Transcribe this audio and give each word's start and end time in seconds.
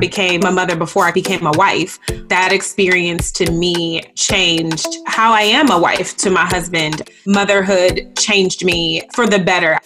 became 0.00 0.42
a 0.44 0.50
mother 0.50 0.74
before 0.74 1.04
I 1.04 1.12
became 1.12 1.46
a 1.46 1.52
wife. 1.52 1.98
That 2.28 2.52
experience 2.52 3.30
to 3.32 3.52
me 3.52 4.02
changed 4.14 4.88
how 5.06 5.32
I 5.32 5.42
am 5.42 5.70
a 5.70 5.78
wife 5.78 6.16
to 6.18 6.30
my 6.30 6.46
husband. 6.46 7.08
Motherhood 7.26 8.16
changed 8.16 8.64
me 8.64 9.02
for 9.14 9.26
the 9.26 9.38
better. 9.38 9.78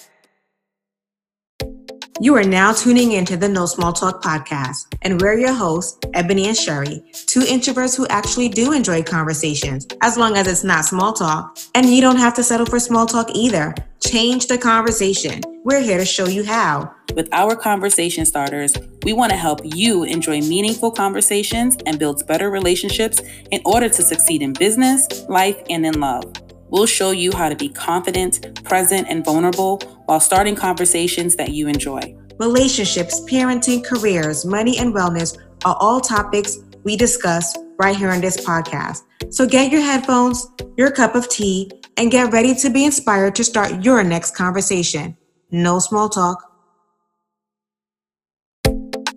You 2.20 2.36
are 2.36 2.44
now 2.44 2.72
tuning 2.72 3.10
into 3.12 3.36
the 3.36 3.48
No 3.48 3.66
Small 3.66 3.92
Talk 3.92 4.22
podcast, 4.22 4.94
and 5.02 5.20
we're 5.20 5.36
your 5.36 5.52
hosts, 5.52 5.98
Ebony 6.14 6.46
and 6.46 6.56
Sherry, 6.56 7.02
two 7.26 7.40
introverts 7.40 7.96
who 7.96 8.06
actually 8.06 8.48
do 8.48 8.72
enjoy 8.72 9.02
conversations, 9.02 9.84
as 10.00 10.16
long 10.16 10.36
as 10.36 10.46
it's 10.46 10.62
not 10.62 10.84
small 10.84 11.12
talk. 11.12 11.58
And 11.74 11.86
you 11.86 12.00
don't 12.00 12.16
have 12.16 12.34
to 12.34 12.44
settle 12.44 12.66
for 12.66 12.78
small 12.78 13.06
talk 13.06 13.30
either. 13.34 13.74
Change 13.98 14.46
the 14.46 14.56
conversation. 14.56 15.40
We're 15.64 15.80
here 15.80 15.98
to 15.98 16.04
show 16.04 16.26
you 16.26 16.44
how. 16.44 16.94
With 17.16 17.28
our 17.32 17.56
conversation 17.56 18.26
starters, 18.26 18.76
we 19.02 19.12
want 19.12 19.32
to 19.32 19.36
help 19.36 19.60
you 19.64 20.04
enjoy 20.04 20.40
meaningful 20.40 20.92
conversations 20.92 21.76
and 21.84 21.98
build 21.98 22.24
better 22.28 22.48
relationships 22.48 23.20
in 23.50 23.60
order 23.64 23.88
to 23.88 24.02
succeed 24.02 24.40
in 24.40 24.52
business, 24.52 25.24
life, 25.28 25.60
and 25.68 25.84
in 25.84 25.98
love. 25.98 26.32
We'll 26.74 26.86
show 26.86 27.12
you 27.12 27.30
how 27.30 27.48
to 27.48 27.54
be 27.54 27.68
confident, 27.68 28.64
present, 28.64 29.06
and 29.08 29.24
vulnerable 29.24 29.78
while 30.06 30.18
starting 30.18 30.56
conversations 30.56 31.36
that 31.36 31.50
you 31.50 31.68
enjoy. 31.68 32.16
Relationships, 32.40 33.20
parenting, 33.30 33.84
careers, 33.84 34.44
money, 34.44 34.76
and 34.78 34.92
wellness 34.92 35.38
are 35.64 35.76
all 35.78 36.00
topics 36.00 36.58
we 36.82 36.96
discuss 36.96 37.56
right 37.78 37.94
here 37.94 38.10
on 38.10 38.20
this 38.20 38.36
podcast. 38.44 39.02
So 39.30 39.46
get 39.46 39.70
your 39.70 39.82
headphones, 39.82 40.48
your 40.76 40.90
cup 40.90 41.14
of 41.14 41.28
tea, 41.28 41.70
and 41.96 42.10
get 42.10 42.32
ready 42.32 42.56
to 42.56 42.70
be 42.70 42.84
inspired 42.84 43.36
to 43.36 43.44
start 43.44 43.84
your 43.84 44.02
next 44.02 44.34
conversation. 44.34 45.16
No 45.52 45.78
small 45.78 46.08
talk. 46.08 46.42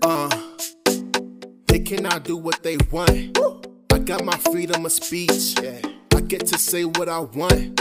Uh, 0.04 0.30
they 1.66 1.80
cannot 1.80 2.24
do 2.24 2.38
what 2.38 2.62
they 2.62 2.78
want. 2.92 3.36
I 3.92 3.98
got 3.98 4.24
my 4.24 4.38
freedom 4.38 4.86
of 4.86 4.92
speech. 4.92 5.56
Yeah. 5.60 5.97
Get 6.28 6.46
to 6.48 6.58
say 6.58 6.84
what 6.84 7.08
I 7.08 7.20
want. 7.20 7.78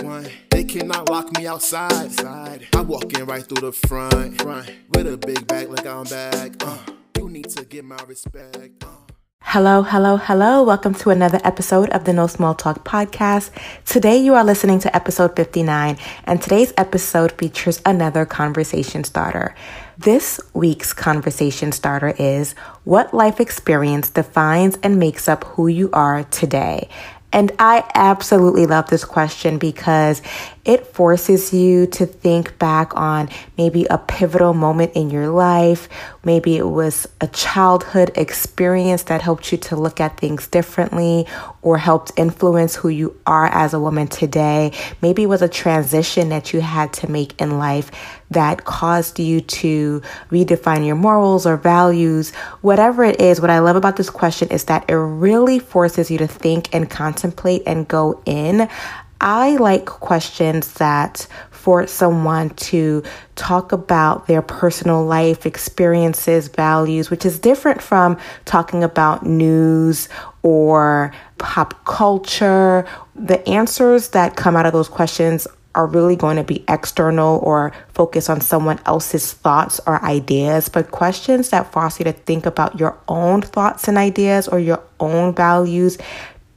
They 0.50 0.62
cannot 0.62 1.10
lock 1.10 1.36
me 1.36 1.48
outside. 1.48 2.22
I 2.24 2.80
walk 2.82 3.12
in 3.18 3.26
right 3.26 3.42
through 3.42 3.60
the 3.60 3.72
front 3.72 4.40
with 4.44 5.12
a 5.12 5.16
big 5.16 5.48
bag 5.48 5.68
like 5.68 5.84
I'm 5.84 6.04
back. 6.04 6.52
Uh, 6.60 6.78
you 7.18 7.28
need 7.28 7.48
to 7.50 7.64
get 7.64 7.84
my 7.84 7.98
respect. 8.06 8.84
Uh. 8.84 9.06
Hello, 9.42 9.82
hello, 9.82 10.16
hello. 10.16 10.62
Welcome 10.62 10.94
to 10.94 11.10
another 11.10 11.40
episode 11.42 11.88
of 11.90 12.04
the 12.04 12.12
No 12.12 12.28
Small 12.28 12.54
Talk 12.54 12.84
podcast. 12.84 13.50
Today 13.84 14.16
you 14.16 14.34
are 14.34 14.44
listening 14.44 14.78
to 14.80 14.94
episode 14.94 15.34
59, 15.34 15.96
and 16.24 16.42
today's 16.42 16.72
episode 16.76 17.32
features 17.32 17.80
another 17.84 18.24
conversation 18.26 19.02
starter. 19.02 19.54
This 19.98 20.40
week's 20.52 20.92
conversation 20.92 21.72
starter 21.72 22.14
is 22.18 22.52
What 22.84 23.14
life 23.14 23.40
experience 23.40 24.10
defines 24.10 24.78
and 24.82 24.98
makes 24.98 25.26
up 25.26 25.44
who 25.44 25.68
you 25.68 25.90
are 25.92 26.24
today? 26.24 26.88
And 27.32 27.52
I 27.58 27.84
absolutely 27.94 28.66
love 28.66 28.88
this 28.88 29.04
question 29.04 29.58
because 29.58 30.22
it 30.64 30.86
forces 30.86 31.52
you 31.52 31.86
to 31.88 32.06
think 32.06 32.58
back 32.58 32.96
on 32.96 33.28
maybe 33.58 33.84
a 33.90 33.98
pivotal 33.98 34.54
moment 34.54 34.92
in 34.94 35.10
your 35.10 35.28
life. 35.28 35.88
Maybe 36.24 36.56
it 36.56 36.68
was 36.68 37.06
a 37.20 37.26
childhood 37.26 38.12
experience 38.14 39.04
that 39.04 39.22
helped 39.22 39.52
you 39.52 39.58
to 39.58 39.76
look 39.76 40.00
at 40.00 40.18
things 40.18 40.46
differently 40.46 41.26
or 41.66 41.76
helped 41.76 42.12
influence 42.16 42.76
who 42.76 42.88
you 42.88 43.12
are 43.26 43.46
as 43.46 43.74
a 43.74 43.80
woman 43.80 44.06
today. 44.06 44.70
Maybe 45.02 45.24
it 45.24 45.26
was 45.26 45.42
a 45.42 45.48
transition 45.48 46.28
that 46.28 46.52
you 46.52 46.60
had 46.60 46.92
to 46.92 47.10
make 47.10 47.38
in 47.40 47.58
life 47.58 47.90
that 48.30 48.64
caused 48.64 49.18
you 49.18 49.40
to 49.40 50.00
redefine 50.30 50.86
your 50.86 50.94
morals 50.94 51.44
or 51.44 51.56
values. 51.56 52.32
Whatever 52.60 53.02
it 53.02 53.20
is, 53.20 53.40
what 53.40 53.50
I 53.50 53.58
love 53.58 53.74
about 53.74 53.96
this 53.96 54.10
question 54.10 54.48
is 54.50 54.66
that 54.66 54.88
it 54.88 54.94
really 54.94 55.58
forces 55.58 56.08
you 56.08 56.18
to 56.18 56.28
think 56.28 56.72
and 56.72 56.88
contemplate 56.88 57.64
and 57.66 57.88
go 57.88 58.22
in 58.26 58.68
I 59.20 59.56
like 59.56 59.86
questions 59.86 60.74
that 60.74 61.26
force 61.50 61.90
someone 61.90 62.50
to 62.50 63.02
talk 63.34 63.72
about 63.72 64.26
their 64.26 64.42
personal 64.42 65.04
life 65.04 65.46
experiences, 65.46 66.48
values, 66.48 67.10
which 67.10 67.24
is 67.24 67.38
different 67.38 67.80
from 67.80 68.18
talking 68.44 68.84
about 68.84 69.24
news 69.24 70.08
or 70.46 71.12
pop 71.38 71.84
culture. 71.84 72.86
The 73.16 73.46
answers 73.48 74.10
that 74.10 74.36
come 74.36 74.54
out 74.54 74.64
of 74.64 74.72
those 74.72 74.88
questions 74.88 75.48
are 75.74 75.86
really 75.86 76.14
going 76.14 76.36
to 76.36 76.44
be 76.44 76.64
external 76.68 77.40
or 77.42 77.72
focus 77.88 78.30
on 78.30 78.40
someone 78.40 78.78
else's 78.86 79.32
thoughts 79.32 79.80
or 79.88 80.02
ideas, 80.04 80.68
but 80.68 80.92
questions 80.92 81.50
that 81.50 81.70
force 81.72 81.98
you 81.98 82.04
to 82.04 82.12
think 82.12 82.46
about 82.46 82.78
your 82.78 82.96
own 83.08 83.42
thoughts 83.42 83.88
and 83.88 83.98
ideas 83.98 84.46
or 84.46 84.60
your 84.60 84.80
own 85.00 85.34
values 85.34 85.98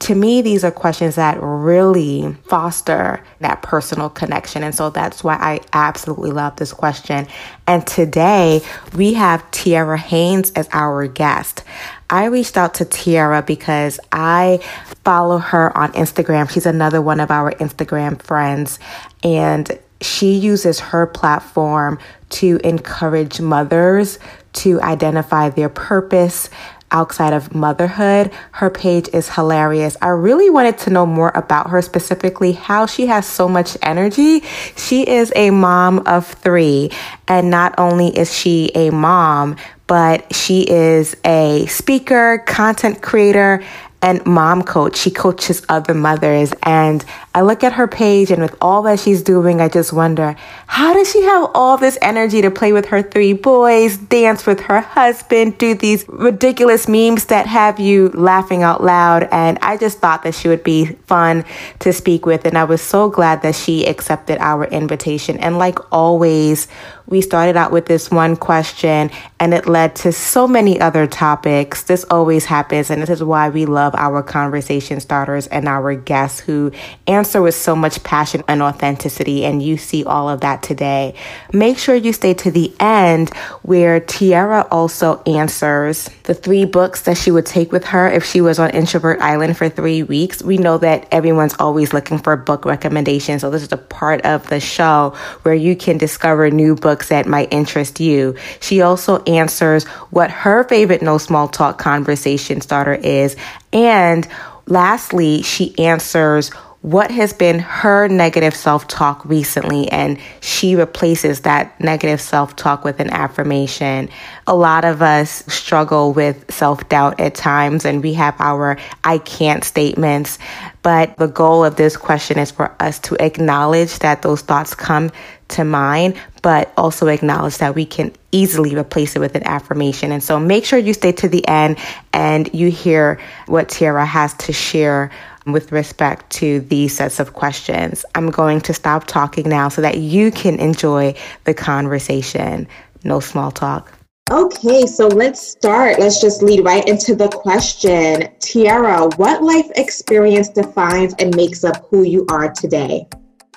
to 0.00 0.14
me, 0.14 0.40
these 0.40 0.64
are 0.64 0.70
questions 0.70 1.16
that 1.16 1.36
really 1.40 2.34
foster 2.44 3.22
that 3.40 3.60
personal 3.60 4.08
connection. 4.08 4.62
And 4.62 4.74
so 4.74 4.88
that's 4.88 5.22
why 5.22 5.34
I 5.34 5.60
absolutely 5.74 6.30
love 6.30 6.56
this 6.56 6.72
question. 6.72 7.26
And 7.66 7.86
today 7.86 8.62
we 8.94 9.12
have 9.14 9.48
Tiara 9.50 9.98
Haynes 9.98 10.52
as 10.52 10.68
our 10.72 11.06
guest. 11.06 11.64
I 12.10 12.24
reached 12.24 12.56
out 12.56 12.74
to 12.74 12.84
Tiara 12.84 13.42
because 13.42 14.00
I 14.10 14.58
follow 15.04 15.38
her 15.38 15.76
on 15.78 15.92
Instagram. 15.92 16.50
She's 16.50 16.66
another 16.66 17.00
one 17.00 17.20
of 17.20 17.30
our 17.30 17.52
Instagram 17.52 18.20
friends. 18.20 18.80
And 19.22 19.78
she 20.00 20.34
uses 20.34 20.80
her 20.80 21.06
platform 21.06 21.98
to 22.30 22.60
encourage 22.64 23.40
mothers 23.40 24.18
to 24.52 24.80
identify 24.80 25.50
their 25.50 25.68
purpose 25.68 26.50
outside 26.90 27.32
of 27.32 27.54
motherhood. 27.54 28.32
Her 28.52 28.70
page 28.70 29.08
is 29.12 29.28
hilarious. 29.28 29.96
I 30.02 30.08
really 30.08 30.50
wanted 30.50 30.78
to 30.78 30.90
know 30.90 31.06
more 31.06 31.30
about 31.34 31.70
her, 31.70 31.80
specifically 31.82 32.52
how 32.52 32.86
she 32.86 33.06
has 33.06 33.26
so 33.26 33.48
much 33.48 33.76
energy. 33.82 34.40
She 34.76 35.06
is 35.06 35.32
a 35.36 35.50
mom 35.50 36.00
of 36.06 36.26
three, 36.26 36.90
and 37.28 37.50
not 37.50 37.74
only 37.78 38.08
is 38.16 38.34
she 38.34 38.72
a 38.74 38.90
mom, 38.90 39.56
but 39.90 40.32
she 40.32 40.60
is 40.60 41.16
a 41.24 41.66
speaker, 41.66 42.44
content 42.46 43.02
creator, 43.02 43.60
and 44.00 44.24
mom 44.24 44.62
coach. 44.62 44.96
She 44.96 45.10
coaches 45.10 45.66
other 45.68 45.94
mothers. 45.94 46.52
And 46.62 47.04
I 47.32 47.42
look 47.42 47.62
at 47.62 47.74
her 47.74 47.86
page, 47.86 48.32
and 48.32 48.42
with 48.42 48.56
all 48.60 48.82
that 48.82 48.98
she's 48.98 49.22
doing, 49.22 49.60
I 49.60 49.68
just 49.68 49.92
wonder 49.92 50.34
how 50.66 50.92
does 50.94 51.10
she 51.12 51.22
have 51.22 51.50
all 51.54 51.76
this 51.76 51.96
energy 52.02 52.42
to 52.42 52.50
play 52.50 52.72
with 52.72 52.86
her 52.86 53.02
three 53.02 53.34
boys, 53.34 53.96
dance 53.98 54.46
with 54.46 54.58
her 54.60 54.80
husband, 54.80 55.56
do 55.56 55.74
these 55.74 56.04
ridiculous 56.08 56.88
memes 56.88 57.26
that 57.26 57.46
have 57.46 57.78
you 57.78 58.08
laughing 58.10 58.64
out 58.64 58.82
loud? 58.82 59.28
And 59.30 59.58
I 59.62 59.76
just 59.76 59.98
thought 59.98 60.24
that 60.24 60.34
she 60.34 60.48
would 60.48 60.64
be 60.64 60.86
fun 61.06 61.44
to 61.80 61.92
speak 61.92 62.26
with. 62.26 62.46
And 62.46 62.58
I 62.58 62.64
was 62.64 62.82
so 62.82 63.08
glad 63.08 63.42
that 63.42 63.54
she 63.54 63.86
accepted 63.86 64.38
our 64.38 64.64
invitation. 64.64 65.38
And 65.38 65.56
like 65.58 65.78
always, 65.92 66.66
we 67.06 67.20
started 67.20 67.56
out 67.56 67.72
with 67.72 67.86
this 67.86 68.10
one 68.10 68.36
question 68.36 69.10
and 69.38 69.54
it 69.54 69.66
led 69.66 69.96
to 69.96 70.12
so 70.12 70.48
many 70.48 70.80
other 70.80 71.06
topics. 71.06 71.84
This 71.84 72.04
always 72.04 72.44
happens, 72.44 72.90
and 72.90 73.02
this 73.02 73.10
is 73.10 73.22
why 73.22 73.50
we 73.50 73.66
love 73.66 73.94
our 73.96 74.22
conversation 74.22 75.00
starters 75.00 75.46
and 75.48 75.68
our 75.68 75.94
guests 75.94 76.40
who 76.40 76.72
answer 77.06 77.19
with 77.42 77.54
so 77.54 77.76
much 77.76 78.02
passion 78.02 78.42
and 78.48 78.62
authenticity. 78.62 79.44
And 79.44 79.62
you 79.62 79.76
see 79.76 80.04
all 80.04 80.28
of 80.28 80.40
that 80.40 80.62
today. 80.62 81.14
Make 81.52 81.78
sure 81.78 81.94
you 81.94 82.12
stay 82.12 82.34
to 82.34 82.50
the 82.50 82.72
end 82.80 83.30
where 83.62 84.00
Tiara 84.00 84.66
also 84.70 85.22
answers 85.24 86.08
the 86.24 86.34
three 86.34 86.64
books 86.64 87.02
that 87.02 87.16
she 87.16 87.30
would 87.30 87.46
take 87.46 87.72
with 87.72 87.84
her 87.86 88.08
if 88.08 88.24
she 88.24 88.40
was 88.40 88.58
on 88.58 88.70
Introvert 88.70 89.20
Island 89.20 89.56
for 89.56 89.68
three 89.68 90.02
weeks. 90.02 90.42
We 90.42 90.58
know 90.58 90.78
that 90.78 91.06
everyone's 91.10 91.54
always 91.58 91.92
looking 91.92 92.18
for 92.18 92.36
book 92.36 92.64
recommendations. 92.64 93.42
So 93.42 93.50
this 93.50 93.62
is 93.62 93.72
a 93.72 93.76
part 93.76 94.24
of 94.24 94.48
the 94.48 94.60
show 94.60 95.14
where 95.42 95.54
you 95.54 95.76
can 95.76 95.98
discover 95.98 96.50
new 96.50 96.74
books 96.74 97.08
that 97.08 97.26
might 97.26 97.52
interest 97.52 98.00
you. 98.00 98.36
She 98.60 98.80
also 98.80 99.22
answers 99.24 99.84
what 100.10 100.30
her 100.30 100.64
favorite 100.64 101.02
no 101.02 101.18
small 101.18 101.48
talk 101.48 101.78
conversation 101.78 102.60
starter 102.60 102.94
is. 102.94 103.36
And 103.72 104.26
lastly, 104.66 105.42
she 105.42 105.78
answers 105.78 106.50
what 106.82 107.10
has 107.10 107.34
been 107.34 107.58
her 107.58 108.08
negative 108.08 108.54
self 108.54 108.88
talk 108.88 109.22
recently, 109.26 109.90
and 109.90 110.18
she 110.40 110.76
replaces 110.76 111.40
that 111.40 111.78
negative 111.78 112.20
self 112.20 112.56
talk 112.56 112.84
with 112.84 113.00
an 113.00 113.10
affirmation. 113.10 114.08
A 114.46 114.56
lot 114.56 114.86
of 114.86 115.02
us 115.02 115.44
struggle 115.46 116.14
with 116.14 116.50
self 116.50 116.88
doubt 116.88 117.20
at 117.20 117.34
times, 117.34 117.84
and 117.84 118.02
we 118.02 118.14
have 118.14 118.34
our 118.38 118.78
I 119.04 119.18
can't 119.18 119.62
statements. 119.62 120.38
But 120.82 121.18
the 121.18 121.26
goal 121.26 121.64
of 121.66 121.76
this 121.76 121.98
question 121.98 122.38
is 122.38 122.50
for 122.50 122.74
us 122.80 122.98
to 123.00 123.16
acknowledge 123.22 123.98
that 123.98 124.22
those 124.22 124.40
thoughts 124.40 124.74
come 124.74 125.10
to 125.48 125.64
mind, 125.64 126.16
but 126.40 126.72
also 126.78 127.08
acknowledge 127.08 127.58
that 127.58 127.74
we 127.74 127.84
can 127.84 128.12
easily 128.32 128.74
replace 128.74 129.16
it 129.16 129.18
with 129.18 129.34
an 129.34 129.42
affirmation. 129.44 130.12
And 130.12 130.22
so 130.22 130.38
make 130.38 130.64
sure 130.64 130.78
you 130.78 130.94
stay 130.94 131.12
to 131.12 131.28
the 131.28 131.46
end 131.46 131.78
and 132.12 132.52
you 132.54 132.70
hear 132.70 133.20
what 133.46 133.68
Tiara 133.68 134.06
has 134.06 134.32
to 134.34 134.52
share 134.52 135.10
with 135.52 135.72
respect 135.72 136.30
to 136.30 136.60
these 136.60 136.96
sets 136.96 137.20
of 137.20 137.34
questions. 137.34 138.04
I'm 138.14 138.30
going 138.30 138.60
to 138.62 138.74
stop 138.74 139.06
talking 139.06 139.48
now 139.48 139.68
so 139.68 139.82
that 139.82 139.98
you 139.98 140.30
can 140.30 140.58
enjoy 140.58 141.14
the 141.44 141.54
conversation. 141.54 142.68
No 143.04 143.20
small 143.20 143.50
talk. 143.50 143.92
Okay, 144.30 144.86
so 144.86 145.08
let's 145.08 145.44
start. 145.44 145.98
Let's 145.98 146.20
just 146.20 146.40
lead 146.40 146.64
right 146.64 146.86
into 146.86 147.16
the 147.16 147.28
question. 147.28 148.28
Tiara, 148.38 149.08
what 149.16 149.42
life 149.42 149.68
experience 149.74 150.48
defines 150.48 151.14
and 151.18 151.34
makes 151.34 151.64
up 151.64 151.88
who 151.90 152.04
you 152.04 152.26
are 152.30 152.52
today? 152.52 153.08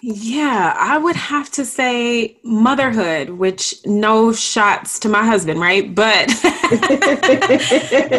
Yeah, 0.05 0.75
I 0.77 0.97
would 0.97 1.15
have 1.15 1.50
to 1.51 1.63
say 1.63 2.35
motherhood, 2.44 3.29
which 3.29 3.73
no 3.85 4.33
shots 4.33 5.00
to 5.00 5.07
my 5.07 5.25
husband, 5.25 5.61
right? 5.61 5.95
But, 5.95 6.27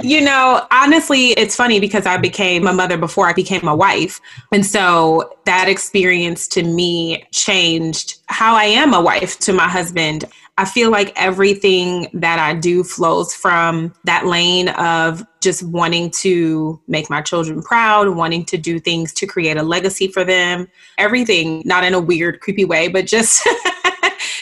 you 0.02 0.22
know, 0.22 0.66
honestly, 0.70 1.32
it's 1.32 1.54
funny 1.54 1.80
because 1.80 2.06
I 2.06 2.16
became 2.16 2.66
a 2.66 2.72
mother 2.72 2.96
before 2.96 3.26
I 3.28 3.34
became 3.34 3.68
a 3.68 3.76
wife. 3.76 4.18
And 4.50 4.64
so 4.64 5.36
that 5.44 5.68
experience 5.68 6.48
to 6.48 6.62
me 6.62 7.22
changed 7.32 8.16
how 8.28 8.54
I 8.54 8.64
am 8.64 8.94
a 8.94 9.02
wife 9.02 9.38
to 9.40 9.52
my 9.52 9.68
husband. 9.68 10.24
I 10.56 10.64
feel 10.64 10.90
like 10.90 11.12
everything 11.16 12.08
that 12.14 12.38
I 12.38 12.54
do 12.54 12.84
flows 12.84 13.34
from 13.34 13.92
that 14.04 14.26
lane 14.26 14.68
of 14.68 15.24
just 15.40 15.64
wanting 15.64 16.10
to 16.22 16.80
make 16.86 17.10
my 17.10 17.20
children 17.22 17.60
proud, 17.60 18.08
wanting 18.10 18.44
to 18.46 18.56
do 18.56 18.78
things 18.78 19.12
to 19.14 19.26
create 19.26 19.56
a 19.56 19.64
legacy 19.64 20.06
for 20.06 20.24
them. 20.24 20.68
Everything, 20.96 21.62
not 21.64 21.82
in 21.82 21.92
a 21.92 22.00
weird, 22.00 22.40
creepy 22.40 22.64
way, 22.64 22.88
but 22.88 23.06
just. 23.06 23.46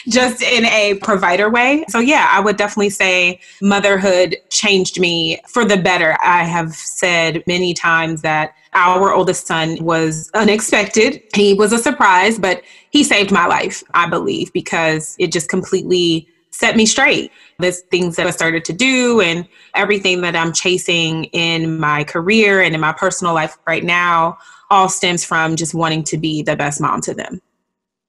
just 0.07 0.41
in 0.41 0.65
a 0.65 0.95
provider 0.95 1.49
way. 1.49 1.85
So, 1.87 1.99
yeah, 1.99 2.27
I 2.31 2.39
would 2.39 2.57
definitely 2.57 2.89
say 2.89 3.39
motherhood 3.61 4.35
changed 4.49 4.99
me 4.99 5.39
for 5.47 5.65
the 5.65 5.77
better. 5.77 6.17
I 6.23 6.43
have 6.43 6.73
said 6.73 7.43
many 7.47 7.73
times 7.73 8.21
that 8.21 8.53
our 8.73 9.13
oldest 9.13 9.47
son 9.47 9.77
was 9.81 10.31
unexpected. 10.33 11.21
He 11.35 11.53
was 11.53 11.71
a 11.71 11.77
surprise, 11.77 12.39
but 12.39 12.63
he 12.89 13.03
saved 13.03 13.31
my 13.31 13.45
life, 13.45 13.83
I 13.93 14.09
believe, 14.09 14.51
because 14.53 15.15
it 15.19 15.31
just 15.31 15.49
completely 15.49 16.27
set 16.51 16.75
me 16.75 16.85
straight. 16.85 17.31
There's 17.59 17.81
things 17.81 18.15
that 18.15 18.27
I 18.27 18.31
started 18.31 18.63
to 18.65 18.73
do 18.73 19.21
and 19.21 19.47
everything 19.75 20.21
that 20.21 20.35
I'm 20.35 20.53
chasing 20.53 21.25
in 21.25 21.79
my 21.79 22.03
career 22.03 22.61
and 22.61 22.75
in 22.75 22.81
my 22.81 22.93
personal 22.93 23.33
life 23.33 23.57
right 23.67 23.83
now 23.83 24.37
all 24.69 24.89
stems 24.89 25.23
from 25.23 25.55
just 25.55 25.73
wanting 25.73 26.03
to 26.05 26.17
be 26.17 26.41
the 26.41 26.55
best 26.55 26.81
mom 26.81 27.01
to 27.01 27.13
them. 27.13 27.41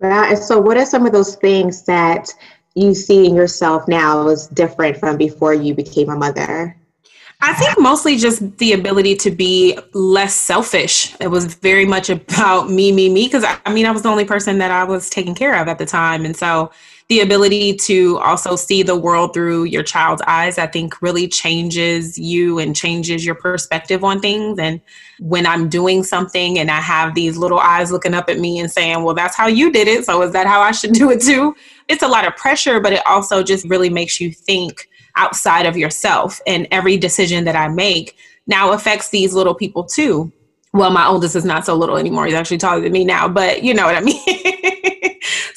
Yeah. 0.00 0.30
And 0.30 0.38
so, 0.38 0.60
what 0.60 0.76
are 0.76 0.86
some 0.86 1.06
of 1.06 1.12
those 1.12 1.36
things 1.36 1.84
that 1.84 2.28
you 2.74 2.94
see 2.94 3.26
in 3.26 3.34
yourself 3.34 3.86
now 3.88 4.28
is 4.28 4.48
different 4.48 4.96
from 4.96 5.16
before 5.16 5.54
you 5.54 5.74
became 5.74 6.08
a 6.08 6.16
mother? 6.16 6.76
I 7.40 7.52
think 7.54 7.78
mostly 7.78 8.16
just 8.16 8.56
the 8.58 8.72
ability 8.72 9.16
to 9.16 9.30
be 9.30 9.78
less 9.92 10.34
selfish. 10.34 11.14
It 11.20 11.28
was 11.28 11.54
very 11.56 11.84
much 11.84 12.08
about 12.08 12.70
me, 12.70 12.90
me, 12.90 13.08
me, 13.10 13.26
because 13.26 13.44
I, 13.44 13.58
I, 13.66 13.72
mean, 13.72 13.86
I 13.86 13.90
was 13.90 14.02
the 14.02 14.08
only 14.08 14.24
person 14.24 14.58
that 14.58 14.70
I 14.70 14.84
was 14.84 15.10
taking 15.10 15.34
care 15.34 15.60
of 15.60 15.68
at 15.68 15.78
the 15.78 15.84
time. 15.84 16.24
And 16.24 16.36
so 16.36 16.70
the 17.08 17.20
ability 17.20 17.76
to 17.76 18.18
also 18.18 18.56
see 18.56 18.82
the 18.82 18.96
world 18.96 19.34
through 19.34 19.64
your 19.64 19.82
child's 19.82 20.22
eyes, 20.26 20.56
I 20.56 20.66
think 20.66 21.02
really 21.02 21.28
changes 21.28 22.16
you 22.16 22.58
and 22.58 22.74
changes 22.74 23.26
your 23.26 23.34
perspective 23.34 24.02
on 24.02 24.20
things. 24.20 24.58
And 24.58 24.80
when 25.20 25.46
I'm 25.46 25.68
doing 25.68 26.02
something 26.02 26.58
and 26.58 26.70
I 26.70 26.80
have 26.80 27.14
these 27.14 27.36
little 27.36 27.58
eyes 27.58 27.92
looking 27.92 28.14
up 28.14 28.30
at 28.30 28.38
me 28.38 28.58
and 28.58 28.70
saying, 28.70 29.02
well, 29.02 29.14
that's 29.14 29.36
how 29.36 29.46
you 29.46 29.70
did 29.70 29.86
it. 29.86 30.06
So 30.06 30.22
is 30.22 30.32
that 30.32 30.46
how 30.46 30.60
I 30.60 30.72
should 30.72 30.92
do 30.94 31.10
it 31.10 31.20
too? 31.20 31.54
It's 31.88 32.02
a 32.02 32.08
lot 32.08 32.26
of 32.26 32.36
pressure, 32.36 32.80
but 32.80 32.94
it 32.94 33.02
also 33.06 33.42
just 33.42 33.68
really 33.68 33.90
makes 33.90 34.18
you 34.18 34.32
think 34.32 34.88
outside 35.16 35.66
of 35.66 35.76
yourself. 35.76 36.40
And 36.46 36.66
every 36.70 36.96
decision 36.96 37.44
that 37.44 37.54
I 37.54 37.68
make 37.68 38.16
now 38.46 38.72
affects 38.72 39.10
these 39.10 39.34
little 39.34 39.54
people 39.54 39.84
too. 39.84 40.32
Well, 40.72 40.90
my 40.90 41.06
oldest 41.06 41.36
is 41.36 41.44
not 41.44 41.66
so 41.66 41.76
little 41.76 41.98
anymore. 41.98 42.24
He's 42.24 42.34
actually 42.34 42.58
taller 42.58 42.80
than 42.80 42.92
me 42.92 43.04
now, 43.04 43.28
but 43.28 43.62
you 43.62 43.74
know 43.74 43.84
what 43.84 43.94
I 43.94 44.00
mean. 44.00 44.20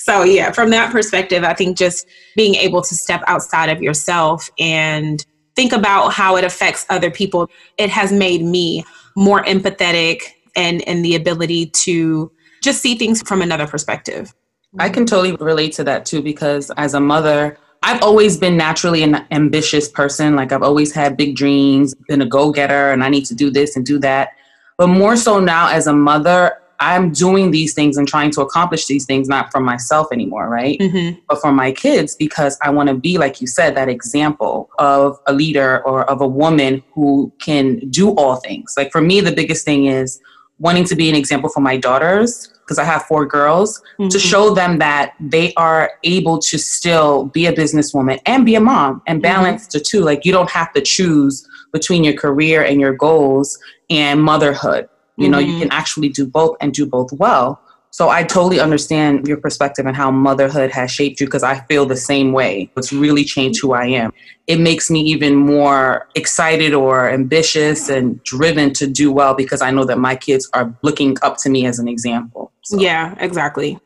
so, 0.08 0.24
yeah, 0.24 0.54
from 0.54 0.70
that 0.70 0.90
perspective, 0.90 1.44
I 1.44 1.54
think 1.54 1.78
just 1.78 2.08
being 2.38 2.56
able 2.56 2.82
to 2.82 2.96
step 2.96 3.22
outside 3.28 3.68
of 3.68 3.82
yourself 3.82 4.50
and 4.58 5.26
think 5.58 5.74
about 5.74 6.14
how 6.14 6.38
it 6.38 6.46
affects 6.46 6.86
other 6.90 7.12
people, 7.12 7.50
it 7.78 7.90
has 7.90 8.14
made 8.14 8.42
me 8.42 8.86
more 9.18 9.44
empathetic 9.44 10.22
and, 10.56 10.82
and 10.88 11.04
the 11.04 11.16
ability 11.16 11.66
to 11.72 12.32
just 12.64 12.82
see 12.82 12.96
things 12.96 13.22
from 13.22 13.42
another 13.42 13.68
perspective. 13.68 14.34
I 14.80 14.88
can 14.88 15.06
totally 15.06 15.36
relate 15.36 15.74
to 15.74 15.84
that 15.84 16.06
too 16.06 16.22
because 16.22 16.72
as 16.78 16.94
a 16.94 17.02
mother, 17.02 17.58
I've 17.84 18.02
always 18.02 18.38
been 18.38 18.56
naturally 18.56 19.04
an 19.04 19.26
ambitious 19.32 19.90
person. 19.90 20.38
Like 20.38 20.54
I've 20.54 20.64
always 20.64 20.94
had 20.94 21.18
big 21.18 21.36
dreams, 21.36 21.94
been 22.08 22.22
a 22.22 22.26
go 22.26 22.54
getter, 22.54 22.92
and 22.92 23.04
I 23.04 23.10
need 23.10 23.26
to 23.26 23.36
do 23.36 23.50
this 23.50 23.76
and 23.76 23.86
do 23.86 24.00
that. 24.00 24.30
But 24.78 24.88
more 24.88 25.18
so 25.18 25.42
now 25.42 25.68
as 25.68 25.86
a 25.86 25.94
mother, 25.94 26.60
I'm 26.80 27.12
doing 27.12 27.52
these 27.52 27.74
things 27.74 27.98
and 27.98 28.08
trying 28.08 28.32
to 28.32 28.42
accomplish 28.42 28.86
these 28.86 29.06
things, 29.06 29.28
not 29.28 29.52
for 29.52 29.60
myself 29.60 30.08
anymore, 30.12 30.48
right? 30.48 30.80
Mm-hmm. 30.80 31.20
But 31.28 31.42
for 31.42 31.52
my 31.52 31.72
kids, 31.72 32.16
because 32.16 32.58
I 32.62 32.70
want 32.70 32.90
to 32.90 32.96
be, 32.96 33.18
like 33.18 33.42
you 33.42 33.48
said, 33.48 33.76
that 33.76 33.90
example 33.90 34.70
of 34.78 35.18
a 35.26 35.34
leader 35.34 35.84
or 35.86 36.08
of 36.10 36.22
a 36.22 36.28
woman 36.28 36.84
who 36.94 37.34
can 37.42 37.80
do 37.90 38.12
all 38.12 38.36
things. 38.36 38.76
Like 38.78 38.92
for 38.92 39.02
me, 39.02 39.22
the 39.22 39.32
biggest 39.32 39.66
thing 39.66 39.86
is 39.86 40.20
wanting 40.60 40.84
to 40.86 40.96
be 40.96 41.10
an 41.10 41.16
example 41.16 41.50
for 41.50 41.62
my 41.62 41.78
daughters 41.78 42.52
because 42.68 42.78
I 42.80 42.84
have 42.84 43.04
four 43.04 43.26
girls, 43.26 43.82
mm-hmm. 43.98 44.10
to 44.10 44.20
show 44.20 44.54
them 44.54 44.78
that 44.80 45.14
they 45.22 45.54
are 45.54 45.92
able 46.04 46.38
to 46.40 46.58
still 46.58 47.26
be 47.26 47.46
a 47.46 47.54
businesswoman 47.54 48.20
and 48.26 48.46
be 48.46 48.56
a 48.56 48.60
mom 48.60 49.02
and 49.08 49.18
mm-hmm. 49.18 49.34
balance 49.34 49.68
mm-hmm. 49.68 49.78
the 49.78 49.84
two. 49.84 50.02
Like 50.02 50.26
you 50.26 50.34
don't 50.34 50.50
have 50.50 50.74
to 50.74 50.82
choose 50.82 51.48
between 51.72 52.04
your 52.04 52.14
career 52.14 52.64
and 52.64 52.82
your 52.82 52.94
goals 52.94 53.58
and 53.90 54.22
motherhood. 54.22 54.90
You 55.18 55.24
mm-hmm. 55.24 55.32
know, 55.32 55.40
you 55.40 55.60
can 55.60 55.72
actually 55.72 56.10
do 56.10 56.26
both 56.26 56.58
and 56.62 56.74
do 56.74 56.86
both 56.86 57.12
well. 57.12 57.62
So 57.90 58.10
I 58.10 58.24
totally 58.24 58.60
understand 58.60 59.28
your 59.28 59.38
perspective 59.38 59.88
and 59.88 59.96
how 59.96 60.12
motherhood 60.12 60.72
has 60.72 60.92
shaped 60.92 61.20
you 61.20 61.26
because 61.26 61.42
I 61.42 61.62
feel 61.62 61.86
the 61.86 61.96
same 61.96 62.32
way. 62.32 62.70
It's 62.78 62.94
really 62.94 63.24
changed 63.24 63.60
who 63.62 63.74
I 63.74 63.86
am. 63.88 64.14
It 64.46 64.60
makes 64.60 64.92
me 64.92 65.02
even 65.02 65.36
more 65.36 66.08
excited 66.14 66.74
or 66.74 67.10
ambitious 67.10 67.90
and 67.90 68.22
driven 68.24 68.74
to 68.74 68.88
do 68.88 69.12
well 69.12 69.34
because 69.34 69.62
I 69.62 69.72
know 69.72 69.84
that 69.86 69.98
my 69.98 70.16
kids 70.16 70.48
are 70.54 70.72
looking 70.84 71.18
up 71.24 71.38
to 71.40 71.50
me 71.50 71.66
as 71.66 71.80
an 71.80 71.88
example. 71.88 72.52
So. 72.62 72.80
Yeah, 72.80 73.16
exactly. 73.20 73.80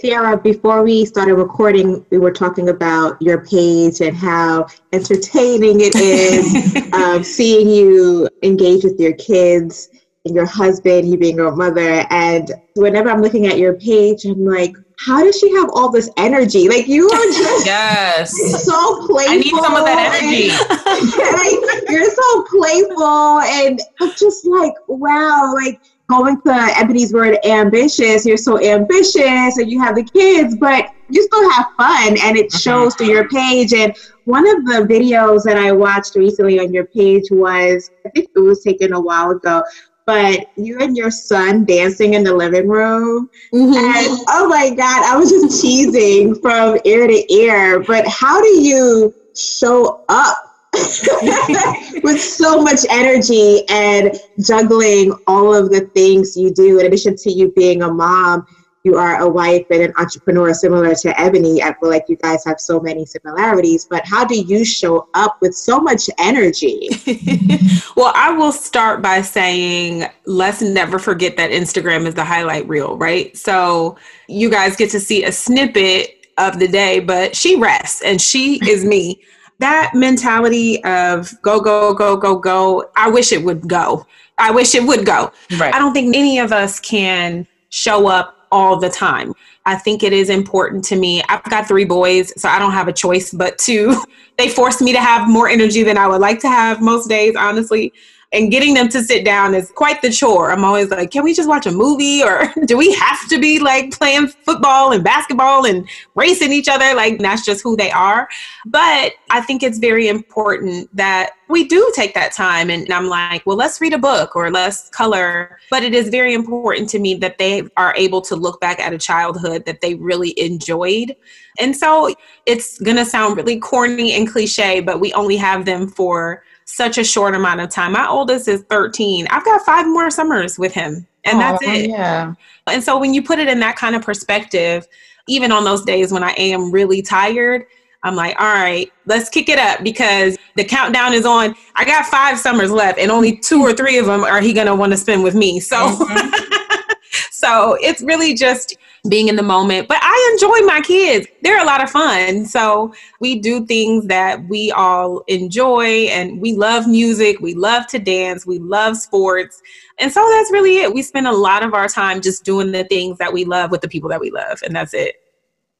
Tiara, 0.00 0.36
before 0.36 0.82
we 0.82 1.04
started 1.04 1.36
recording, 1.36 2.04
we 2.10 2.18
were 2.18 2.32
talking 2.32 2.68
about 2.68 3.22
your 3.22 3.44
page 3.44 4.00
and 4.00 4.16
how 4.16 4.66
entertaining 4.92 5.80
it 5.80 5.94
is 5.94 6.92
um, 6.92 7.22
seeing 7.22 7.68
you 7.70 8.28
engage 8.42 8.82
with 8.82 8.98
your 8.98 9.12
kids 9.12 9.90
your 10.24 10.46
husband, 10.46 11.08
you 11.08 11.18
being 11.18 11.36
your 11.36 11.54
mother. 11.54 12.06
And 12.10 12.50
whenever 12.76 13.10
I'm 13.10 13.20
looking 13.20 13.46
at 13.46 13.58
your 13.58 13.74
page, 13.74 14.24
I'm 14.24 14.44
like, 14.44 14.74
how 14.98 15.22
does 15.22 15.38
she 15.38 15.50
have 15.54 15.68
all 15.74 15.90
this 15.90 16.08
energy? 16.16 16.68
Like 16.68 16.88
you 16.88 17.08
are 17.08 17.24
just 17.32 17.66
yes, 17.66 18.64
so 18.64 19.06
playful. 19.06 19.32
I 19.32 19.36
need 19.36 19.50
some 19.50 19.74
of 19.74 19.84
that 19.84 20.20
energy. 20.22 20.50
And, 20.50 21.90
you're 21.90 22.10
so 22.10 22.42
playful 22.44 23.40
and 23.40 23.80
just 24.16 24.46
like 24.46 24.72
wow, 24.88 25.52
like 25.54 25.80
going 26.08 26.40
to 26.42 26.52
Ebony's 26.76 27.12
word 27.12 27.38
ambitious. 27.44 28.24
You're 28.24 28.36
so 28.36 28.62
ambitious 28.64 29.58
and 29.58 29.70
you 29.70 29.80
have 29.82 29.96
the 29.96 30.04
kids, 30.04 30.56
but 30.56 30.90
you 31.10 31.22
still 31.22 31.50
have 31.50 31.66
fun 31.76 32.16
and 32.22 32.36
it 32.36 32.46
mm-hmm. 32.46 32.58
shows 32.58 32.94
through 32.94 33.08
your 33.08 33.28
page. 33.28 33.74
And 33.74 33.94
one 34.24 34.46
of 34.48 34.64
the 34.64 34.86
videos 34.88 35.42
that 35.44 35.56
I 35.56 35.72
watched 35.72 36.14
recently 36.14 36.60
on 36.60 36.72
your 36.72 36.86
page 36.86 37.24
was 37.30 37.90
I 38.06 38.10
think 38.10 38.30
it 38.34 38.40
was 38.40 38.62
taken 38.62 38.92
a 38.92 39.00
while 39.00 39.30
ago 39.30 39.62
but 40.06 40.50
you 40.56 40.78
and 40.80 40.96
your 40.96 41.10
son 41.10 41.64
dancing 41.64 42.14
in 42.14 42.24
the 42.24 42.34
living 42.34 42.68
room. 42.68 43.30
Mm-hmm. 43.52 43.74
And 43.74 44.24
oh 44.28 44.46
my 44.48 44.70
God, 44.70 45.04
I 45.04 45.16
was 45.16 45.30
just 45.30 45.64
cheesing 45.64 46.40
from 46.40 46.78
ear 46.84 47.06
to 47.06 47.32
ear. 47.32 47.80
But 47.80 48.06
how 48.06 48.40
do 48.40 48.48
you 48.48 49.14
show 49.34 50.04
up 50.08 50.36
with 52.02 52.20
so 52.20 52.60
much 52.60 52.80
energy 52.90 53.66
and 53.68 54.14
juggling 54.44 55.12
all 55.26 55.54
of 55.54 55.70
the 55.70 55.80
things 55.94 56.36
you 56.36 56.52
do, 56.52 56.80
in 56.80 56.86
addition 56.86 57.16
to 57.16 57.32
you 57.32 57.52
being 57.52 57.82
a 57.82 57.92
mom? 57.92 58.46
You 58.84 58.96
are 58.96 59.20
a 59.22 59.28
wife 59.28 59.66
and 59.70 59.82
an 59.82 59.92
entrepreneur 59.96 60.52
similar 60.52 60.94
to 60.94 61.20
Ebony. 61.20 61.62
I 61.62 61.74
feel 61.80 61.88
like 61.88 62.04
you 62.06 62.16
guys 62.16 62.44
have 62.44 62.60
so 62.60 62.78
many 62.78 63.06
similarities, 63.06 63.86
but 63.86 64.06
how 64.06 64.26
do 64.26 64.38
you 64.38 64.62
show 64.62 65.08
up 65.14 65.38
with 65.40 65.54
so 65.54 65.80
much 65.80 66.10
energy? 66.18 66.90
well, 67.96 68.12
I 68.14 68.30
will 68.30 68.52
start 68.52 69.00
by 69.00 69.22
saying 69.22 70.04
let's 70.26 70.60
never 70.60 70.98
forget 70.98 71.38
that 71.38 71.50
Instagram 71.50 72.06
is 72.06 72.14
the 72.14 72.24
highlight 72.24 72.68
reel, 72.68 72.98
right? 72.98 73.34
So 73.34 73.96
you 74.28 74.50
guys 74.50 74.76
get 74.76 74.90
to 74.90 75.00
see 75.00 75.24
a 75.24 75.32
snippet 75.32 76.26
of 76.36 76.58
the 76.58 76.68
day, 76.68 77.00
but 77.00 77.34
she 77.34 77.56
rests 77.56 78.02
and 78.02 78.20
she 78.20 78.60
is 78.68 78.84
me. 78.84 79.22
that 79.60 79.92
mentality 79.94 80.84
of 80.84 81.32
go, 81.40 81.58
go, 81.58 81.94
go, 81.94 82.16
go, 82.16 82.36
go, 82.36 82.90
I 82.96 83.08
wish 83.08 83.32
it 83.32 83.42
would 83.42 83.66
go. 83.66 84.06
I 84.36 84.50
wish 84.50 84.74
it 84.74 84.82
would 84.82 85.06
go. 85.06 85.32
Right. 85.58 85.74
I 85.74 85.78
don't 85.78 85.94
think 85.94 86.14
any 86.14 86.38
of 86.38 86.52
us 86.52 86.80
can 86.80 87.46
show 87.70 88.08
up 88.08 88.43
all 88.54 88.78
the 88.78 88.88
time. 88.88 89.34
I 89.66 89.74
think 89.74 90.04
it 90.04 90.12
is 90.12 90.30
important 90.30 90.84
to 90.84 90.96
me. 90.96 91.22
I've 91.28 91.42
got 91.44 91.66
three 91.66 91.84
boys, 91.84 92.32
so 92.40 92.48
I 92.48 92.60
don't 92.60 92.72
have 92.72 92.86
a 92.86 92.92
choice 92.92 93.30
but 93.32 93.58
to. 93.58 94.00
They 94.36 94.48
force 94.48 94.80
me 94.80 94.92
to 94.92 94.98
have 95.00 95.28
more 95.28 95.48
energy 95.48 95.84
than 95.84 95.96
I 95.96 96.08
would 96.08 96.20
like 96.20 96.40
to 96.40 96.48
have 96.48 96.82
most 96.82 97.08
days, 97.08 97.36
honestly. 97.36 97.92
And 98.34 98.50
getting 98.50 98.74
them 98.74 98.88
to 98.88 99.02
sit 99.02 99.24
down 99.24 99.54
is 99.54 99.70
quite 99.70 100.02
the 100.02 100.10
chore. 100.10 100.50
I'm 100.50 100.64
always 100.64 100.90
like, 100.90 101.12
can 101.12 101.22
we 101.22 101.32
just 101.32 101.48
watch 101.48 101.66
a 101.66 101.70
movie 101.70 102.22
or 102.22 102.52
do 102.66 102.76
we 102.76 102.92
have 102.94 103.28
to 103.28 103.38
be 103.38 103.60
like 103.60 103.92
playing 103.92 104.26
football 104.26 104.92
and 104.92 105.04
basketball 105.04 105.64
and 105.64 105.88
racing 106.16 106.52
each 106.52 106.68
other? 106.68 106.94
Like, 106.94 107.20
that's 107.20 107.44
just 107.44 107.62
who 107.62 107.76
they 107.76 107.92
are. 107.92 108.28
But 108.66 109.12
I 109.30 109.40
think 109.40 109.62
it's 109.62 109.78
very 109.78 110.08
important 110.08 110.94
that 110.96 111.30
we 111.48 111.64
do 111.68 111.92
take 111.94 112.14
that 112.14 112.32
time 112.32 112.70
and 112.70 112.90
I'm 112.92 113.06
like, 113.06 113.46
well, 113.46 113.56
let's 113.56 113.80
read 113.80 113.92
a 113.92 113.98
book 113.98 114.34
or 114.34 114.50
let's 114.50 114.90
color. 114.90 115.58
But 115.70 115.84
it 115.84 115.94
is 115.94 116.08
very 116.08 116.34
important 116.34 116.88
to 116.90 116.98
me 116.98 117.14
that 117.16 117.38
they 117.38 117.62
are 117.76 117.94
able 117.96 118.20
to 118.22 118.34
look 118.34 118.60
back 118.60 118.80
at 118.80 118.92
a 118.92 118.98
childhood 118.98 119.64
that 119.66 119.80
they 119.80 119.94
really 119.94 120.38
enjoyed. 120.40 121.14
And 121.60 121.76
so 121.76 122.12
it's 122.46 122.80
going 122.80 122.96
to 122.96 123.04
sound 123.04 123.36
really 123.36 123.60
corny 123.60 124.12
and 124.12 124.28
cliche, 124.28 124.80
but 124.80 124.98
we 124.98 125.12
only 125.12 125.36
have 125.36 125.66
them 125.66 125.86
for 125.86 126.42
such 126.64 126.98
a 126.98 127.04
short 127.04 127.34
amount 127.34 127.60
of 127.60 127.70
time. 127.70 127.92
My 127.92 128.06
oldest 128.06 128.48
is 128.48 128.62
13. 128.70 129.26
I've 129.30 129.44
got 129.44 129.62
five 129.62 129.86
more 129.86 130.10
summers 130.10 130.58
with 130.58 130.72
him, 130.72 131.06
and 131.24 131.40
that's 131.40 131.62
it. 131.62 131.90
Yeah. 131.90 132.34
And 132.66 132.82
so 132.82 132.98
when 132.98 133.14
you 133.14 133.22
put 133.22 133.38
it 133.38 133.48
in 133.48 133.60
that 133.60 133.76
kind 133.76 133.94
of 133.94 134.02
perspective, 134.02 134.86
even 135.28 135.52
on 135.52 135.64
those 135.64 135.84
days 135.84 136.12
when 136.12 136.22
I 136.22 136.30
am 136.32 136.70
really 136.70 137.02
tired, 137.02 137.64
I'm 138.02 138.14
like, 138.14 138.38
all 138.38 138.52
right, 138.52 138.92
let's 139.06 139.30
kick 139.30 139.48
it 139.48 139.58
up 139.58 139.82
because 139.82 140.36
the 140.56 140.64
countdown 140.64 141.14
is 141.14 141.24
on. 141.24 141.54
I 141.74 141.86
got 141.86 142.04
five 142.04 142.38
summers 142.38 142.70
left, 142.70 142.98
and 142.98 143.10
only 143.10 143.36
two 143.38 143.62
or 143.62 143.72
three 143.72 143.96
of 143.98 144.06
them 144.06 144.24
are 144.24 144.40
he 144.40 144.52
gonna 144.52 144.74
want 144.74 144.92
to 144.92 144.98
spend 144.98 145.22
with 145.22 145.34
me. 145.34 145.58
So, 145.58 145.76
mm-hmm. 145.76 146.92
so 147.30 147.78
it's 147.80 148.02
really 148.02 148.34
just 148.34 148.76
being 149.08 149.28
in 149.28 149.36
the 149.36 149.42
moment. 149.42 149.88
But 149.88 149.98
I 150.00 150.30
enjoy 150.32 150.66
my 150.66 150.80
kids; 150.80 151.26
they're 151.42 151.62
a 151.62 151.66
lot 151.66 151.82
of 151.82 151.90
fun. 151.90 152.44
So 152.46 152.94
we 153.20 153.38
do 153.38 153.66
things 153.66 154.06
that 154.06 154.48
we 154.48 154.70
all 154.72 155.22
enjoy, 155.28 156.06
and 156.06 156.40
we 156.40 156.54
love 156.54 156.86
music. 156.86 157.40
We 157.40 157.54
love 157.54 157.86
to 157.88 157.98
dance. 157.98 158.46
We 158.46 158.58
love 158.58 158.96
sports. 158.96 159.62
And 159.98 160.10
so 160.10 160.28
that's 160.30 160.50
really 160.50 160.78
it. 160.78 160.92
We 160.92 161.02
spend 161.02 161.26
a 161.26 161.32
lot 161.32 161.64
of 161.64 161.74
our 161.74 161.88
time 161.88 162.20
just 162.20 162.44
doing 162.44 162.72
the 162.72 162.84
things 162.84 163.18
that 163.18 163.32
we 163.32 163.44
love 163.44 163.70
with 163.70 163.80
the 163.80 163.88
people 163.88 164.08
that 164.10 164.20
we 164.20 164.30
love, 164.30 164.60
and 164.64 164.74
that's 164.74 164.94
it. 164.94 165.16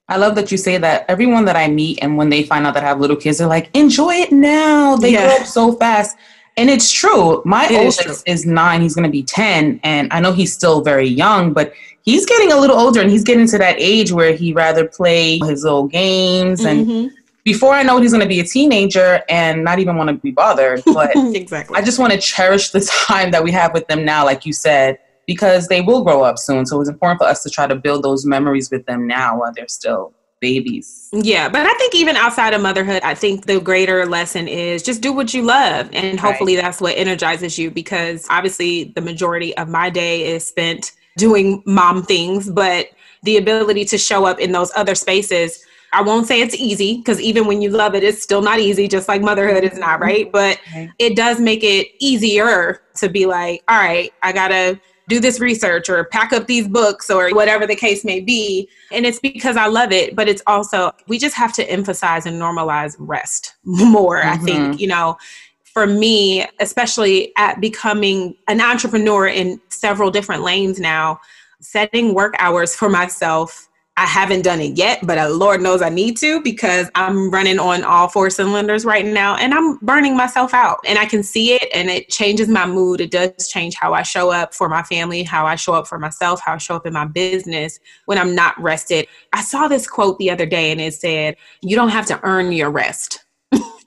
I 0.08 0.18
love 0.18 0.34
that 0.34 0.52
you 0.52 0.58
say 0.58 0.76
that. 0.78 1.06
Everyone 1.08 1.46
that 1.46 1.56
I 1.56 1.68
meet, 1.68 1.98
and 2.02 2.16
when 2.18 2.28
they 2.28 2.42
find 2.42 2.66
out 2.66 2.74
that 2.74 2.84
I 2.84 2.88
have 2.88 3.00
little 3.00 3.16
kids, 3.16 3.38
they're 3.38 3.46
like, 3.46 3.70
enjoy 3.74 4.14
it 4.14 4.32
now. 4.32 4.96
They 4.96 5.12
yeah. 5.12 5.26
grow 5.26 5.36
up 5.36 5.46
so 5.46 5.72
fast. 5.72 6.16
And 6.56 6.70
it's 6.70 6.90
true. 6.90 7.42
My 7.44 7.66
it 7.66 7.72
oldest 7.72 8.06
is, 8.06 8.22
is, 8.26 8.46
nine. 8.46 8.80
He's 8.80 8.94
going 8.94 9.04
to 9.04 9.10
be 9.10 9.24
10. 9.24 9.80
And 9.82 10.12
I 10.12 10.20
know 10.20 10.32
he's 10.32 10.52
still 10.52 10.82
very 10.82 11.08
young, 11.08 11.52
but 11.52 11.72
he's 12.02 12.24
getting 12.26 12.52
a 12.52 12.56
little 12.56 12.78
older 12.78 13.00
and 13.00 13.10
he's 13.10 13.24
getting 13.24 13.48
to 13.48 13.58
that 13.58 13.76
age 13.78 14.12
where 14.12 14.34
he 14.34 14.52
rather 14.52 14.86
play 14.86 15.38
his 15.38 15.64
little 15.64 15.88
games. 15.88 16.60
Mm-hmm. 16.60 16.90
And 16.90 17.10
before 17.42 17.74
I 17.74 17.82
know 17.82 17.98
it, 17.98 18.02
he's 18.02 18.12
going 18.12 18.22
to 18.22 18.28
be 18.28 18.38
a 18.38 18.44
teenager 18.44 19.22
and 19.28 19.64
not 19.64 19.80
even 19.80 19.96
want 19.96 20.10
to 20.10 20.14
be 20.14 20.30
bothered. 20.30 20.82
But 20.94 21.10
exactly. 21.16 21.76
I 21.76 21.82
just 21.82 21.98
want 21.98 22.12
to 22.12 22.18
cherish 22.18 22.70
the 22.70 22.80
time 23.06 23.32
that 23.32 23.42
we 23.42 23.50
have 23.50 23.74
with 23.74 23.88
them 23.88 24.04
now, 24.04 24.24
like 24.24 24.46
you 24.46 24.52
said 24.52 24.98
because 25.26 25.68
they 25.68 25.80
will 25.80 26.04
grow 26.04 26.22
up 26.22 26.38
soon. 26.38 26.66
So 26.66 26.80
it's 26.80 26.90
important 26.90 27.20
for 27.20 27.26
us 27.26 27.42
to 27.44 27.50
try 27.50 27.66
to 27.66 27.74
build 27.74 28.02
those 28.02 28.26
memories 28.26 28.70
with 28.70 28.84
them 28.86 29.06
now 29.06 29.38
while 29.38 29.52
they're 29.54 29.68
still 29.68 30.12
babies. 30.44 31.08
Yeah, 31.12 31.48
but 31.48 31.64
I 31.64 31.72
think 31.74 31.94
even 31.94 32.16
outside 32.16 32.52
of 32.52 32.60
motherhood, 32.60 33.00
I 33.02 33.14
think 33.14 33.46
the 33.46 33.60
greater 33.60 34.04
lesson 34.04 34.46
is 34.46 34.82
just 34.82 35.00
do 35.00 35.10
what 35.10 35.32
you 35.32 35.40
love. 35.40 35.88
And 35.94 36.20
hopefully 36.20 36.56
right. 36.56 36.62
that's 36.62 36.82
what 36.82 36.98
energizes 36.98 37.58
you 37.58 37.70
because 37.70 38.26
obviously 38.28 38.92
the 38.94 39.00
majority 39.00 39.56
of 39.56 39.70
my 39.70 39.88
day 39.88 40.26
is 40.26 40.46
spent 40.46 40.92
doing 41.16 41.62
mom 41.64 42.02
things, 42.02 42.50
but 42.50 42.88
the 43.22 43.38
ability 43.38 43.86
to 43.86 43.96
show 43.96 44.26
up 44.26 44.38
in 44.38 44.52
those 44.52 44.70
other 44.76 44.94
spaces. 44.94 45.64
I 45.94 46.02
won't 46.02 46.26
say 46.26 46.42
it's 46.42 46.56
easy 46.56 46.98
because 46.98 47.20
even 47.22 47.46
when 47.46 47.62
you 47.62 47.70
love 47.70 47.94
it, 47.94 48.04
it's 48.04 48.22
still 48.22 48.42
not 48.42 48.58
easy, 48.58 48.86
just 48.86 49.08
like 49.08 49.22
motherhood 49.22 49.64
is 49.64 49.78
not, 49.78 50.00
right? 50.00 50.30
Mm-hmm. 50.30 50.86
But 50.86 50.94
it 50.98 51.16
does 51.16 51.40
make 51.40 51.64
it 51.64 51.86
easier 52.00 52.82
to 52.96 53.08
be 53.08 53.24
like, 53.24 53.62
all 53.68 53.78
right, 53.78 54.12
I 54.22 54.32
gotta 54.32 54.78
do 55.08 55.20
this 55.20 55.40
research 55.40 55.88
or 55.88 56.04
pack 56.04 56.32
up 56.32 56.46
these 56.46 56.66
books 56.66 57.10
or 57.10 57.30
whatever 57.30 57.66
the 57.66 57.76
case 57.76 58.04
may 58.04 58.20
be. 58.20 58.68
And 58.90 59.04
it's 59.04 59.18
because 59.18 59.56
I 59.56 59.66
love 59.66 59.92
it, 59.92 60.16
but 60.16 60.28
it's 60.28 60.42
also, 60.46 60.92
we 61.08 61.18
just 61.18 61.34
have 61.36 61.52
to 61.54 61.70
emphasize 61.70 62.26
and 62.26 62.40
normalize 62.40 62.96
rest 62.98 63.54
more. 63.64 64.20
Mm-hmm. 64.20 64.28
I 64.28 64.36
think, 64.38 64.80
you 64.80 64.86
know, 64.86 65.16
for 65.64 65.86
me, 65.86 66.46
especially 66.60 67.32
at 67.36 67.60
becoming 67.60 68.36
an 68.48 68.60
entrepreneur 68.60 69.26
in 69.26 69.60
several 69.68 70.10
different 70.10 70.42
lanes 70.42 70.78
now, 70.78 71.20
setting 71.60 72.14
work 72.14 72.34
hours 72.38 72.74
for 72.74 72.88
myself 72.88 73.68
I 73.96 74.06
haven't 74.06 74.42
done 74.42 74.60
it 74.60 74.76
yet, 74.76 75.06
but 75.06 75.18
uh, 75.18 75.28
Lord 75.28 75.60
knows 75.60 75.80
I 75.80 75.88
need 75.88 76.16
to 76.16 76.42
because 76.42 76.90
I'm 76.96 77.30
running 77.30 77.60
on 77.60 77.84
all 77.84 78.08
four 78.08 78.28
cylinders 78.28 78.84
right 78.84 79.06
now 79.06 79.36
and 79.36 79.54
I'm 79.54 79.76
burning 79.78 80.16
myself 80.16 80.52
out. 80.52 80.80
And 80.84 80.98
I 80.98 81.06
can 81.06 81.22
see 81.22 81.52
it 81.52 81.68
and 81.72 81.88
it 81.88 82.08
changes 82.08 82.48
my 82.48 82.66
mood. 82.66 83.00
It 83.00 83.12
does 83.12 83.46
change 83.46 83.76
how 83.76 83.94
I 83.94 84.02
show 84.02 84.30
up 84.30 84.52
for 84.52 84.68
my 84.68 84.82
family, 84.82 85.22
how 85.22 85.46
I 85.46 85.54
show 85.54 85.74
up 85.74 85.86
for 85.86 86.00
myself, 86.00 86.40
how 86.40 86.54
I 86.54 86.58
show 86.58 86.74
up 86.74 86.86
in 86.86 86.92
my 86.92 87.04
business 87.04 87.78
when 88.06 88.18
I'm 88.18 88.34
not 88.34 88.60
rested. 88.60 89.06
I 89.32 89.42
saw 89.42 89.68
this 89.68 89.86
quote 89.86 90.18
the 90.18 90.30
other 90.30 90.46
day 90.46 90.72
and 90.72 90.80
it 90.80 90.94
said, 90.94 91.36
You 91.62 91.76
don't 91.76 91.90
have 91.90 92.06
to 92.06 92.20
earn 92.24 92.50
your 92.50 92.70
rest. 92.70 93.24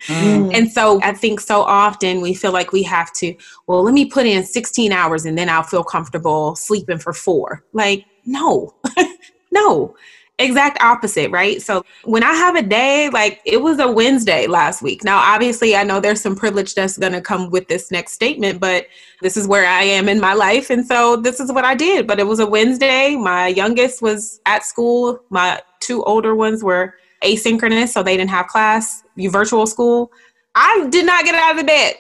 Mm. 0.07 0.53
And 0.55 0.71
so 0.71 1.01
I 1.01 1.11
think 1.11 1.41
so 1.41 1.63
often 1.63 2.21
we 2.21 2.33
feel 2.33 2.53
like 2.53 2.71
we 2.71 2.83
have 2.83 3.11
to, 3.15 3.35
well, 3.67 3.83
let 3.83 3.93
me 3.93 4.05
put 4.05 4.25
in 4.25 4.45
16 4.45 4.91
hours 4.91 5.25
and 5.25 5.37
then 5.37 5.49
I'll 5.49 5.63
feel 5.63 5.83
comfortable 5.83 6.55
sleeping 6.55 6.99
for 6.99 7.13
four. 7.13 7.65
Like, 7.73 8.05
no, 8.25 8.75
No, 9.57 9.95
exact 10.39 10.81
opposite, 10.81 11.31
right? 11.31 11.61
So 11.61 11.83
when 12.03 12.23
I 12.23 12.33
have 12.33 12.55
a 12.55 12.61
day, 12.61 13.09
like 13.09 13.41
it 13.45 13.61
was 13.61 13.79
a 13.79 13.91
Wednesday 13.91 14.47
last 14.47 14.81
week. 14.81 15.03
Now, 15.03 15.17
obviously, 15.17 15.75
I 15.75 15.83
know 15.83 15.99
there's 15.99 16.21
some 16.21 16.35
privilege 16.35 16.75
that's 16.75 16.97
going 16.97 17.13
to 17.13 17.21
come 17.21 17.49
with 17.49 17.67
this 17.67 17.91
next 17.91 18.13
statement, 18.13 18.59
but 18.59 18.87
this 19.21 19.35
is 19.35 19.47
where 19.47 19.65
I 19.65 19.83
am 19.83 20.07
in 20.07 20.19
my 20.19 20.33
life. 20.33 20.69
And 20.69 20.85
so 20.85 21.15
this 21.15 21.39
is 21.39 21.51
what 21.51 21.65
I 21.65 21.75
did. 21.75 22.05
But 22.05 22.19
it 22.19 22.27
was 22.27 22.39
a 22.39 22.45
Wednesday. 22.45 23.15
My 23.15 23.47
youngest 23.47 24.01
was 24.01 24.39
at 24.45 24.63
school, 24.63 25.19
my 25.29 25.61
two 25.79 26.03
older 26.03 26.35
ones 26.35 26.63
were 26.63 26.93
asynchronous, 27.23 27.89
so 27.89 28.03
they 28.03 28.15
didn't 28.15 28.29
have 28.29 28.47
class, 28.47 29.03
you 29.15 29.31
virtual 29.31 29.65
school. 29.65 30.11
I 30.53 30.87
did 30.89 31.05
not 31.05 31.23
get 31.23 31.35
out 31.35 31.51
of 31.51 31.57
the 31.57 31.63
bed. 31.63 31.95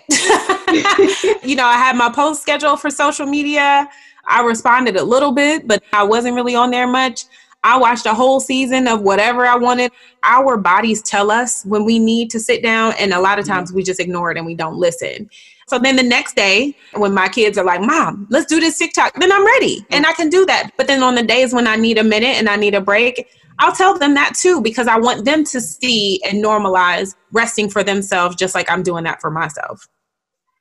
you 1.47 1.55
know, 1.55 1.65
I 1.65 1.77
had 1.77 1.95
my 1.95 2.09
post 2.09 2.41
schedule 2.41 2.75
for 2.75 2.89
social 2.89 3.27
media. 3.27 3.87
I 4.27 4.43
responded 4.43 4.95
a 4.95 5.03
little 5.03 5.31
bit, 5.31 5.67
but 5.67 5.83
I 5.93 6.03
wasn't 6.03 6.35
really 6.35 6.55
on 6.55 6.71
there 6.71 6.87
much. 6.87 7.25
I 7.63 7.77
watched 7.77 8.05
a 8.05 8.13
whole 8.13 8.39
season 8.39 8.87
of 8.87 9.01
whatever 9.01 9.45
I 9.45 9.55
wanted. 9.55 9.91
Our 10.23 10.57
bodies 10.57 11.01
tell 11.01 11.31
us 11.31 11.63
when 11.65 11.85
we 11.85 11.99
need 11.99 12.29
to 12.31 12.39
sit 12.39 12.63
down, 12.63 12.93
and 12.99 13.13
a 13.13 13.19
lot 13.19 13.39
of 13.39 13.45
times 13.45 13.73
we 13.73 13.83
just 13.83 13.99
ignore 13.99 14.31
it 14.31 14.37
and 14.37 14.45
we 14.45 14.55
don't 14.55 14.77
listen. 14.77 15.29
So 15.67 15.77
then 15.77 15.97
the 15.97 16.03
next 16.03 16.35
day, 16.35 16.75
when 16.93 17.13
my 17.13 17.27
kids 17.27 17.57
are 17.57 17.65
like, 17.65 17.81
Mom, 17.81 18.25
let's 18.29 18.45
do 18.45 18.61
this 18.61 18.77
TikTok, 18.77 19.15
then 19.15 19.33
I'm 19.33 19.45
ready 19.45 19.85
and 19.91 20.05
I 20.05 20.13
can 20.13 20.29
do 20.29 20.45
that. 20.45 20.71
But 20.77 20.87
then 20.87 21.03
on 21.03 21.15
the 21.15 21.23
days 21.23 21.53
when 21.53 21.67
I 21.67 21.75
need 21.75 21.97
a 21.97 22.05
minute 22.05 22.37
and 22.37 22.47
I 22.47 22.55
need 22.55 22.73
a 22.73 22.79
break, 22.79 23.27
I'll 23.59 23.73
tell 23.73 23.97
them 23.97 24.13
that 24.13 24.33
too 24.33 24.61
because 24.61 24.87
I 24.87 24.97
want 24.97 25.25
them 25.25 25.43
to 25.43 25.59
see 25.59 26.21
and 26.23 26.41
normalize 26.41 27.15
resting 27.33 27.69
for 27.69 27.83
themselves 27.83 28.37
just 28.37 28.55
like 28.55 28.71
I'm 28.71 28.81
doing 28.81 29.03
that 29.03 29.19
for 29.19 29.29
myself. 29.29 29.89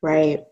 Right. 0.03 0.45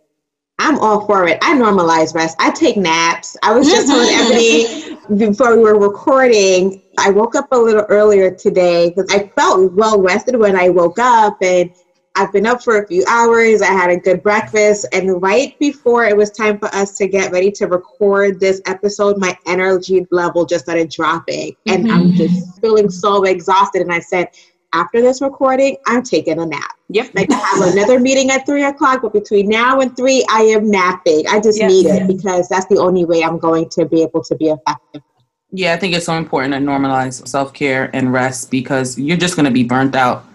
I'm 0.58 0.78
all 0.78 1.06
for 1.06 1.26
it. 1.26 1.38
I 1.42 1.54
normalize 1.56 2.14
rest. 2.14 2.36
I 2.38 2.50
take 2.50 2.76
naps. 2.76 3.36
I 3.42 3.52
was 3.52 3.68
just 3.68 3.88
telling 3.88 4.08
Ebony 4.08 4.96
before 5.16 5.56
we 5.56 5.62
were 5.62 5.78
recording, 5.78 6.82
I 6.98 7.10
woke 7.10 7.34
up 7.34 7.48
a 7.52 7.58
little 7.58 7.84
earlier 7.88 8.30
today 8.30 8.90
because 8.90 9.12
I 9.12 9.28
felt 9.28 9.72
well 9.72 10.00
rested 10.00 10.36
when 10.36 10.56
I 10.56 10.68
woke 10.68 10.98
up 10.98 11.38
and 11.42 11.70
I've 12.16 12.32
been 12.32 12.46
up 12.46 12.62
for 12.62 12.80
a 12.80 12.86
few 12.86 13.04
hours. 13.08 13.60
I 13.60 13.72
had 13.72 13.90
a 13.90 13.96
good 13.96 14.22
breakfast. 14.22 14.86
And 14.92 15.20
right 15.20 15.58
before 15.58 16.04
it 16.04 16.16
was 16.16 16.30
time 16.30 16.58
for 16.58 16.66
us 16.66 16.96
to 16.98 17.08
get 17.08 17.32
ready 17.32 17.50
to 17.52 17.66
record 17.66 18.38
this 18.38 18.62
episode, 18.66 19.18
my 19.18 19.36
energy 19.46 20.06
level 20.12 20.46
just 20.46 20.64
started 20.64 20.90
dropping. 20.90 21.56
And 21.66 21.86
mm-hmm. 21.86 21.92
I'm 21.92 22.12
just 22.12 22.60
feeling 22.60 22.88
so 22.88 23.24
exhausted. 23.24 23.82
And 23.82 23.92
I 23.92 23.98
said, 23.98 24.28
after 24.74 25.00
this 25.00 25.22
recording, 25.22 25.76
I'm 25.86 26.02
taking 26.02 26.40
a 26.40 26.44
nap. 26.44 26.72
Yep. 26.88 27.12
Like 27.14 27.30
I 27.30 27.36
have 27.36 27.72
another 27.72 27.98
meeting 27.98 28.30
at 28.30 28.44
three 28.44 28.64
o'clock, 28.64 29.02
but 29.02 29.12
between 29.12 29.48
now 29.48 29.80
and 29.80 29.96
three, 29.96 30.24
I 30.28 30.42
am 30.42 30.70
napping. 30.70 31.26
I 31.28 31.40
just 31.40 31.62
need 31.62 31.86
it 31.86 32.06
because 32.06 32.48
that's 32.48 32.66
the 32.66 32.78
only 32.78 33.04
way 33.04 33.22
I'm 33.22 33.38
going 33.38 33.68
to 33.70 33.86
be 33.86 34.02
able 34.02 34.22
to 34.24 34.34
be 34.34 34.50
effective. 34.50 35.02
Yeah, 35.52 35.72
I 35.72 35.76
think 35.76 35.94
it's 35.94 36.06
so 36.06 36.14
important 36.14 36.52
to 36.54 36.60
normalize 36.60 37.26
self 37.26 37.54
care 37.54 37.88
and 37.94 38.12
rest 38.12 38.50
because 38.50 38.98
you're 38.98 39.16
just 39.16 39.36
going 39.36 39.46
to 39.46 39.52
be 39.52 39.62
burnt 39.62 39.94
out. 39.94 40.26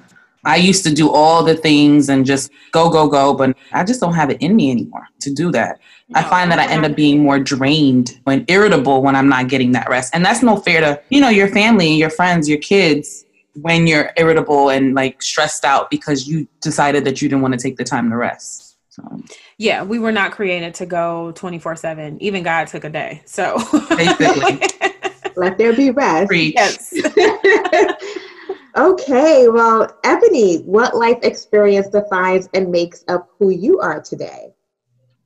I 0.46 0.55
used 0.55 0.86
to 0.86 0.93
do 0.93 1.12
all 1.12 1.43
the 1.43 1.55
things 1.55 2.08
and 2.08 2.25
just 2.25 2.50
go, 2.72 2.89
go, 2.89 3.10
go, 3.10 3.34
but 3.34 3.58
I 3.74 3.84
just 3.84 4.00
don't 4.00 4.13
have 4.13 4.29
it 4.29 4.41
in 4.41 4.55
me 4.55 4.72
anymore 4.72 5.05
to 5.19 5.34
do 5.34 5.51
that. 5.51 5.79
No. 6.08 6.22
I 6.22 6.24
find 6.24 6.50
that 6.50 6.60
I 6.60 6.72
end 6.72 6.86
up 6.86 6.96
being 6.96 7.22
more 7.22 7.39
drained 7.39 8.22
and 8.25 8.50
irritable 8.50 9.01
when 9.01 9.17
I'm 9.17 9.27
not 9.27 9.50
getting 9.50 9.74
that 9.74 9.89
rest. 9.89 10.15
And 10.15 10.24
that's 10.24 10.41
no 10.41 10.55
fair 10.55 10.79
to, 10.79 11.01
you 11.10 11.19
know, 11.19 11.27
your 11.27 11.50
family, 11.50 11.93
your 11.93 12.10
friends, 12.10 12.48
your 12.48 12.60
kids 12.60 13.25
when 13.53 13.88
you're 13.88 14.12
irritable 14.18 14.70
and 14.70 14.96
like 14.96 15.22
stressed 15.22 15.65
out 15.65 15.89
because 15.89 16.27
you 16.27 16.48
decided 16.62 17.03
that 17.06 17.22
you 17.22 17.29
didn't 17.29 17.41
want 17.41 17.53
to 17.53 17.60
take 17.60 17.77
the 17.77 17.84
time 17.84 18.10
to 18.10 18.18
rest. 18.18 18.77
So. 18.89 19.22
Yeah, 19.58 19.84
we 19.84 20.00
were 20.00 20.12
not 20.12 20.32
created 20.32 20.74
to 20.75 20.86
go 20.86 21.32
24 21.34 21.75
7. 21.75 22.22
Even 22.22 22.44
God 22.44 22.68
took 22.68 22.84
a 22.84 22.89
day. 22.89 23.22
So 23.25 23.58
basically, 23.89 24.62
let 25.36 25.58
there 25.58 25.74
be 25.74 25.91
rest. 25.91 26.27
Preach. 26.27 26.53
Yes. 26.56 26.94
okay, 28.77 29.48
well, 29.48 29.98
Ebony, 30.03 30.58
what 30.60 30.96
life 30.96 31.20
experience 31.24 31.88
defines 31.89 32.50
and 32.53 32.72
makes 32.72 33.03
up 33.08 33.29
who 33.38 33.50
you 33.50 33.79
are 33.79 34.01
today? 34.01 34.53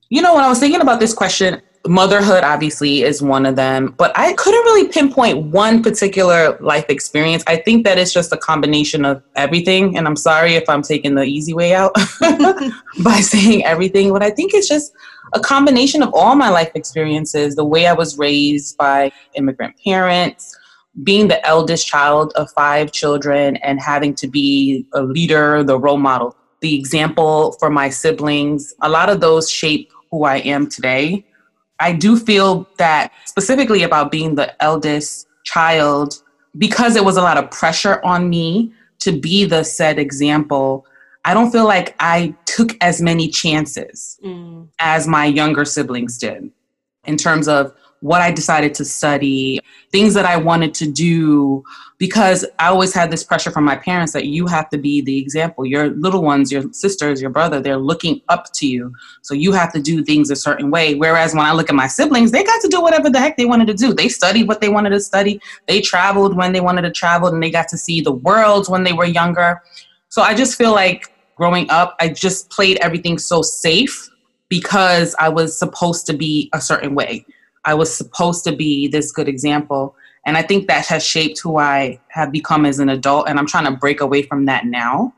You 0.09 0.21
know, 0.21 0.35
when 0.35 0.43
I 0.43 0.49
was 0.49 0.59
thinking 0.59 0.81
about 0.81 0.99
this 0.99 1.13
question, 1.13 1.61
motherhood 1.87 2.43
obviously 2.43 3.03
is 3.03 3.21
one 3.21 3.45
of 3.45 3.55
them, 3.55 3.93
but 3.97 4.11
I 4.17 4.33
couldn't 4.33 4.61
really 4.61 4.87
pinpoint 4.87 5.47
one 5.47 5.83
particular 5.83 6.57
life 6.59 6.85
experience. 6.89 7.43
I 7.45 7.57
think 7.57 7.83
that 7.85 7.97
it's 7.97 8.13
just 8.13 8.31
a 8.31 8.37
combination 8.37 9.03
of 9.03 9.21
everything. 9.35 9.97
And 9.97 10.07
I'm 10.07 10.15
sorry 10.15 10.55
if 10.55 10.69
I'm 10.69 10.81
taking 10.81 11.15
the 11.15 11.23
easy 11.23 11.53
way 11.53 11.73
out 11.73 11.93
by 13.03 13.15
saying 13.17 13.65
everything, 13.65 14.13
but 14.13 14.23
I 14.23 14.29
think 14.29 14.53
it's 14.53 14.67
just 14.67 14.93
a 15.33 15.39
combination 15.39 16.01
of 16.01 16.13
all 16.13 16.35
my 16.35 16.49
life 16.49 16.71
experiences 16.75 17.55
the 17.55 17.65
way 17.65 17.87
I 17.87 17.93
was 17.93 18.17
raised 18.17 18.77
by 18.77 19.11
immigrant 19.33 19.75
parents, 19.83 20.57
being 21.03 21.27
the 21.27 21.45
eldest 21.45 21.87
child 21.87 22.31
of 22.35 22.49
five 22.51 22.91
children, 22.91 23.57
and 23.57 23.81
having 23.81 24.13
to 24.15 24.27
be 24.27 24.85
a 24.93 25.01
leader, 25.01 25.63
the 25.63 25.77
role 25.77 25.97
model, 25.97 26.37
the 26.61 26.75
example 26.75 27.57
for 27.59 27.69
my 27.69 27.89
siblings. 27.89 28.73
A 28.81 28.89
lot 28.89 29.09
of 29.09 29.19
those 29.19 29.49
shape 29.49 29.91
who 30.11 30.23
I 30.23 30.37
am 30.37 30.69
today. 30.69 31.25
I 31.79 31.93
do 31.93 32.17
feel 32.17 32.67
that 32.77 33.11
specifically 33.25 33.83
about 33.83 34.11
being 34.11 34.35
the 34.35 34.61
eldest 34.63 35.27
child, 35.43 36.21
because 36.57 36.95
it 36.95 37.03
was 37.03 37.17
a 37.17 37.21
lot 37.21 37.37
of 37.37 37.49
pressure 37.51 38.03
on 38.03 38.29
me 38.29 38.73
to 38.99 39.11
be 39.11 39.45
the 39.45 39.63
said 39.63 39.99
example, 39.99 40.85
I 41.25 41.33
don't 41.33 41.51
feel 41.51 41.65
like 41.65 41.95
I 41.99 42.35
took 42.45 42.77
as 42.81 43.01
many 43.01 43.27
chances 43.29 44.19
mm. 44.23 44.67
as 44.79 45.07
my 45.07 45.25
younger 45.25 45.65
siblings 45.65 46.17
did 46.17 46.51
in 47.05 47.17
terms 47.17 47.47
of 47.47 47.73
what 48.03 48.21
I 48.21 48.31
decided 48.31 48.73
to 48.75 48.83
study, 48.83 49.61
things 49.93 50.13
that 50.13 50.25
I 50.25 50.35
wanted 50.35 50.73
to 50.73 50.91
do, 50.91 51.63
because 51.97 52.45
I 52.59 52.67
always 52.67 52.93
had 52.93 53.09
this 53.09 53.23
pressure 53.23 53.49
from 53.49 53.63
my 53.63 53.77
parents 53.77 54.11
that 54.11 54.25
you 54.25 54.45
have 54.45 54.69
to 54.71 54.77
be 54.77 54.99
the 54.99 55.17
example. 55.17 55.65
Your 55.65 55.91
little 55.91 56.21
ones, 56.21 56.51
your 56.51 56.63
sisters, 56.73 57.21
your 57.21 57.29
brother, 57.29 57.61
they're 57.61 57.77
looking 57.77 58.21
up 58.27 58.51
to 58.55 58.67
you. 58.67 58.93
So 59.21 59.33
you 59.33 59.53
have 59.53 59.71
to 59.71 59.81
do 59.81 60.03
things 60.03 60.29
a 60.29 60.35
certain 60.35 60.69
way. 60.69 60.95
Whereas 60.95 61.33
when 61.33 61.45
I 61.45 61.53
look 61.53 61.69
at 61.69 61.75
my 61.75 61.87
siblings, 61.87 62.31
they 62.31 62.43
got 62.43 62.61
to 62.63 62.67
do 62.67 62.81
whatever 62.81 63.09
the 63.09 63.19
heck 63.19 63.37
they 63.37 63.45
wanted 63.45 63.67
to 63.67 63.73
do. 63.73 63.93
They 63.93 64.09
studied 64.09 64.49
what 64.49 64.59
they 64.59 64.67
wanted 64.67 64.89
to 64.89 64.99
study, 64.99 65.39
they 65.69 65.79
traveled 65.79 66.35
when 66.35 66.51
they 66.51 66.61
wanted 66.61 66.81
to 66.81 66.91
travel, 66.91 67.29
and 67.29 67.41
they 67.41 67.51
got 67.51 67.69
to 67.69 67.77
see 67.77 68.01
the 68.01 68.11
world 68.11 68.67
when 68.67 68.83
they 68.83 68.93
were 68.93 69.05
younger. 69.05 69.61
So 70.09 70.21
I 70.21 70.33
just 70.33 70.57
feel 70.57 70.73
like 70.73 71.09
growing 71.37 71.69
up, 71.69 71.95
I 72.01 72.09
just 72.09 72.49
played 72.49 72.79
everything 72.81 73.17
so 73.17 73.41
safe 73.41 74.09
because 74.49 75.15
I 75.19 75.29
was 75.29 75.57
supposed 75.57 76.05
to 76.07 76.13
be 76.13 76.49
a 76.53 76.59
certain 76.59 76.95
way. 76.95 77.25
I 77.65 77.73
was 77.73 77.95
supposed 77.95 78.43
to 78.45 78.55
be 78.55 78.87
this 78.87 79.11
good 79.11 79.27
example. 79.27 79.95
And 80.25 80.37
I 80.37 80.41
think 80.41 80.67
that 80.67 80.85
has 80.87 81.05
shaped 81.05 81.39
who 81.39 81.57
I 81.57 81.99
have 82.09 82.31
become 82.31 82.65
as 82.65 82.79
an 82.79 82.89
adult. 82.89 83.27
And 83.27 83.39
I'm 83.39 83.47
trying 83.47 83.65
to 83.65 83.71
break 83.71 84.01
away 84.01 84.23
from 84.23 84.45
that 84.45 84.65
now 84.65 85.13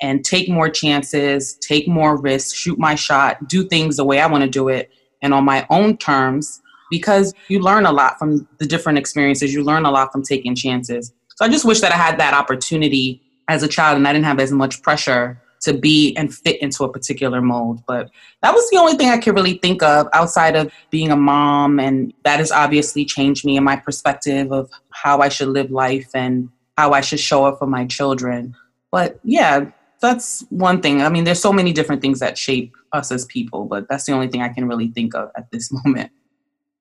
and 0.00 0.24
take 0.24 0.48
more 0.48 0.68
chances, 0.68 1.54
take 1.54 1.88
more 1.88 2.20
risks, 2.20 2.52
shoot 2.52 2.78
my 2.78 2.94
shot, 2.94 3.48
do 3.48 3.66
things 3.66 3.96
the 3.96 4.04
way 4.04 4.20
I 4.20 4.26
want 4.26 4.42
to 4.44 4.50
do 4.50 4.68
it 4.68 4.90
and 5.22 5.32
on 5.32 5.44
my 5.44 5.66
own 5.70 5.96
terms 5.96 6.60
because 6.90 7.32
you 7.48 7.60
learn 7.60 7.86
a 7.86 7.92
lot 7.92 8.18
from 8.18 8.46
the 8.58 8.66
different 8.66 8.98
experiences. 8.98 9.54
You 9.54 9.64
learn 9.64 9.86
a 9.86 9.90
lot 9.90 10.12
from 10.12 10.22
taking 10.22 10.54
chances. 10.54 11.12
So 11.36 11.44
I 11.44 11.48
just 11.48 11.64
wish 11.64 11.80
that 11.80 11.92
I 11.92 11.96
had 11.96 12.18
that 12.18 12.34
opportunity 12.34 13.22
as 13.48 13.62
a 13.62 13.68
child 13.68 13.96
and 13.96 14.06
I 14.06 14.12
didn't 14.12 14.26
have 14.26 14.38
as 14.38 14.52
much 14.52 14.82
pressure 14.82 15.40
to 15.64 15.74
be 15.74 16.14
and 16.16 16.34
fit 16.34 16.60
into 16.62 16.84
a 16.84 16.92
particular 16.92 17.40
mold. 17.40 17.82
But 17.86 18.10
that 18.42 18.54
was 18.54 18.68
the 18.70 18.78
only 18.78 18.94
thing 18.94 19.08
I 19.10 19.18
could 19.18 19.34
really 19.34 19.58
think 19.58 19.82
of 19.82 20.08
outside 20.12 20.56
of 20.56 20.72
being 20.90 21.10
a 21.10 21.16
mom. 21.16 21.80
And 21.80 22.12
that 22.24 22.38
has 22.38 22.52
obviously 22.52 23.04
changed 23.04 23.44
me 23.44 23.56
and 23.56 23.64
my 23.64 23.76
perspective 23.76 24.52
of 24.52 24.70
how 24.90 25.20
I 25.20 25.28
should 25.28 25.48
live 25.48 25.70
life 25.70 26.10
and 26.14 26.48
how 26.78 26.92
I 26.92 27.00
should 27.00 27.20
show 27.20 27.44
up 27.44 27.58
for 27.58 27.66
my 27.66 27.86
children. 27.86 28.54
But 28.90 29.18
yeah, 29.24 29.70
that's 30.00 30.44
one 30.50 30.80
thing. 30.80 31.02
I 31.02 31.08
mean, 31.08 31.24
there's 31.24 31.40
so 31.40 31.52
many 31.52 31.72
different 31.72 32.02
things 32.02 32.20
that 32.20 32.36
shape 32.36 32.74
us 32.92 33.10
as 33.10 33.24
people, 33.26 33.64
but 33.64 33.88
that's 33.88 34.04
the 34.04 34.12
only 34.12 34.28
thing 34.28 34.42
I 34.42 34.48
can 34.48 34.68
really 34.68 34.88
think 34.88 35.14
of 35.14 35.30
at 35.36 35.50
this 35.50 35.72
moment. 35.84 36.10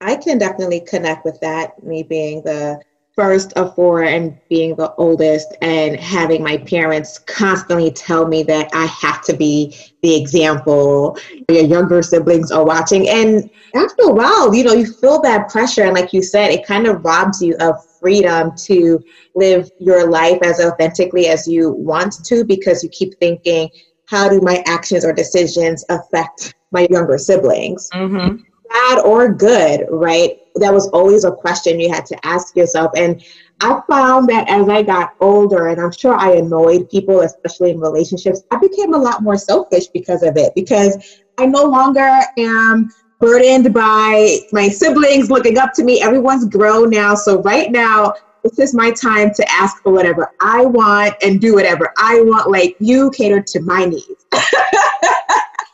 I 0.01 0.17
can 0.17 0.37
definitely 0.37 0.81
connect 0.81 1.23
with 1.23 1.39
that, 1.39 1.81
me 1.83 2.03
being 2.03 2.41
the 2.43 2.81
first 3.15 3.53
of 3.53 3.75
four 3.75 4.03
and 4.03 4.37
being 4.49 4.75
the 4.75 4.93
oldest 4.95 5.55
and 5.61 5.99
having 5.99 6.43
my 6.43 6.57
parents 6.57 7.19
constantly 7.19 7.91
tell 7.91 8.27
me 8.27 8.41
that 8.43 8.69
I 8.73 8.85
have 8.85 9.21
to 9.25 9.35
be 9.35 9.77
the 10.01 10.15
example 10.15 11.17
your 11.49 11.63
younger 11.63 12.01
siblings 12.01 12.51
are 12.51 12.65
watching. 12.65 13.07
And 13.07 13.49
after 13.75 14.03
a 14.03 14.13
while 14.13 14.53
you 14.53 14.63
know 14.63 14.73
you 14.73 14.91
feel 14.91 15.21
that 15.21 15.49
pressure. 15.49 15.83
And 15.83 15.93
like 15.93 16.11
you 16.11 16.23
said 16.23 16.51
it 16.51 16.65
kind 16.65 16.87
of 16.87 17.05
robs 17.05 17.41
you 17.41 17.55
of 17.59 17.75
freedom 17.99 18.51
to 18.57 19.03
live 19.35 19.69
your 19.79 20.09
life 20.09 20.39
as 20.43 20.59
authentically 20.59 21.27
as 21.27 21.47
you 21.47 21.71
want 21.71 22.23
to 22.25 22.43
because 22.43 22.83
you 22.83 22.89
keep 22.89 23.17
thinking 23.19 23.69
how 24.07 24.27
do 24.29 24.41
my 24.41 24.63
actions 24.65 25.05
or 25.05 25.13
decisions 25.13 25.85
affect 25.89 26.53
my 26.71 26.87
younger 26.89 27.17
siblings? 27.17 27.89
Mm-hmm. 27.93 28.41
Bad 28.69 28.99
or 28.99 29.33
good, 29.33 29.85
right? 29.89 30.37
That 30.55 30.73
was 30.73 30.87
always 30.89 31.23
a 31.23 31.31
question 31.31 31.79
you 31.79 31.91
had 31.91 32.05
to 32.07 32.25
ask 32.25 32.55
yourself. 32.55 32.91
And 32.95 33.23
I 33.61 33.81
found 33.89 34.27
that 34.29 34.49
as 34.49 34.67
I 34.69 34.83
got 34.83 35.15
older, 35.19 35.67
and 35.67 35.79
I'm 35.79 35.91
sure 35.91 36.15
I 36.15 36.33
annoyed 36.33 36.89
people, 36.89 37.21
especially 37.21 37.71
in 37.71 37.79
relationships, 37.79 38.43
I 38.51 38.57
became 38.57 38.93
a 38.93 38.97
lot 38.97 39.23
more 39.23 39.37
selfish 39.37 39.87
because 39.87 40.21
of 40.23 40.37
it, 40.37 40.53
because 40.55 41.21
I 41.37 41.45
no 41.45 41.63
longer 41.63 42.19
am 42.37 42.91
burdened 43.19 43.73
by 43.73 44.39
my 44.51 44.67
siblings 44.67 45.31
looking 45.31 45.57
up 45.57 45.73
to 45.73 45.83
me. 45.83 46.01
Everyone's 46.01 46.45
grown 46.45 46.89
now. 46.89 47.15
So 47.15 47.41
right 47.41 47.71
now, 47.71 48.13
this 48.43 48.59
is 48.59 48.73
my 48.73 48.91
time 48.91 49.33
to 49.33 49.49
ask 49.49 49.81
for 49.81 49.93
whatever 49.93 50.33
I 50.41 50.65
want 50.65 51.15
and 51.23 51.39
do 51.39 51.55
whatever 51.55 51.93
I 51.97 52.21
want. 52.21 52.51
Like 52.51 52.75
you 52.79 53.09
cater 53.11 53.41
to 53.41 53.61
my 53.61 53.85
needs. 53.85 54.25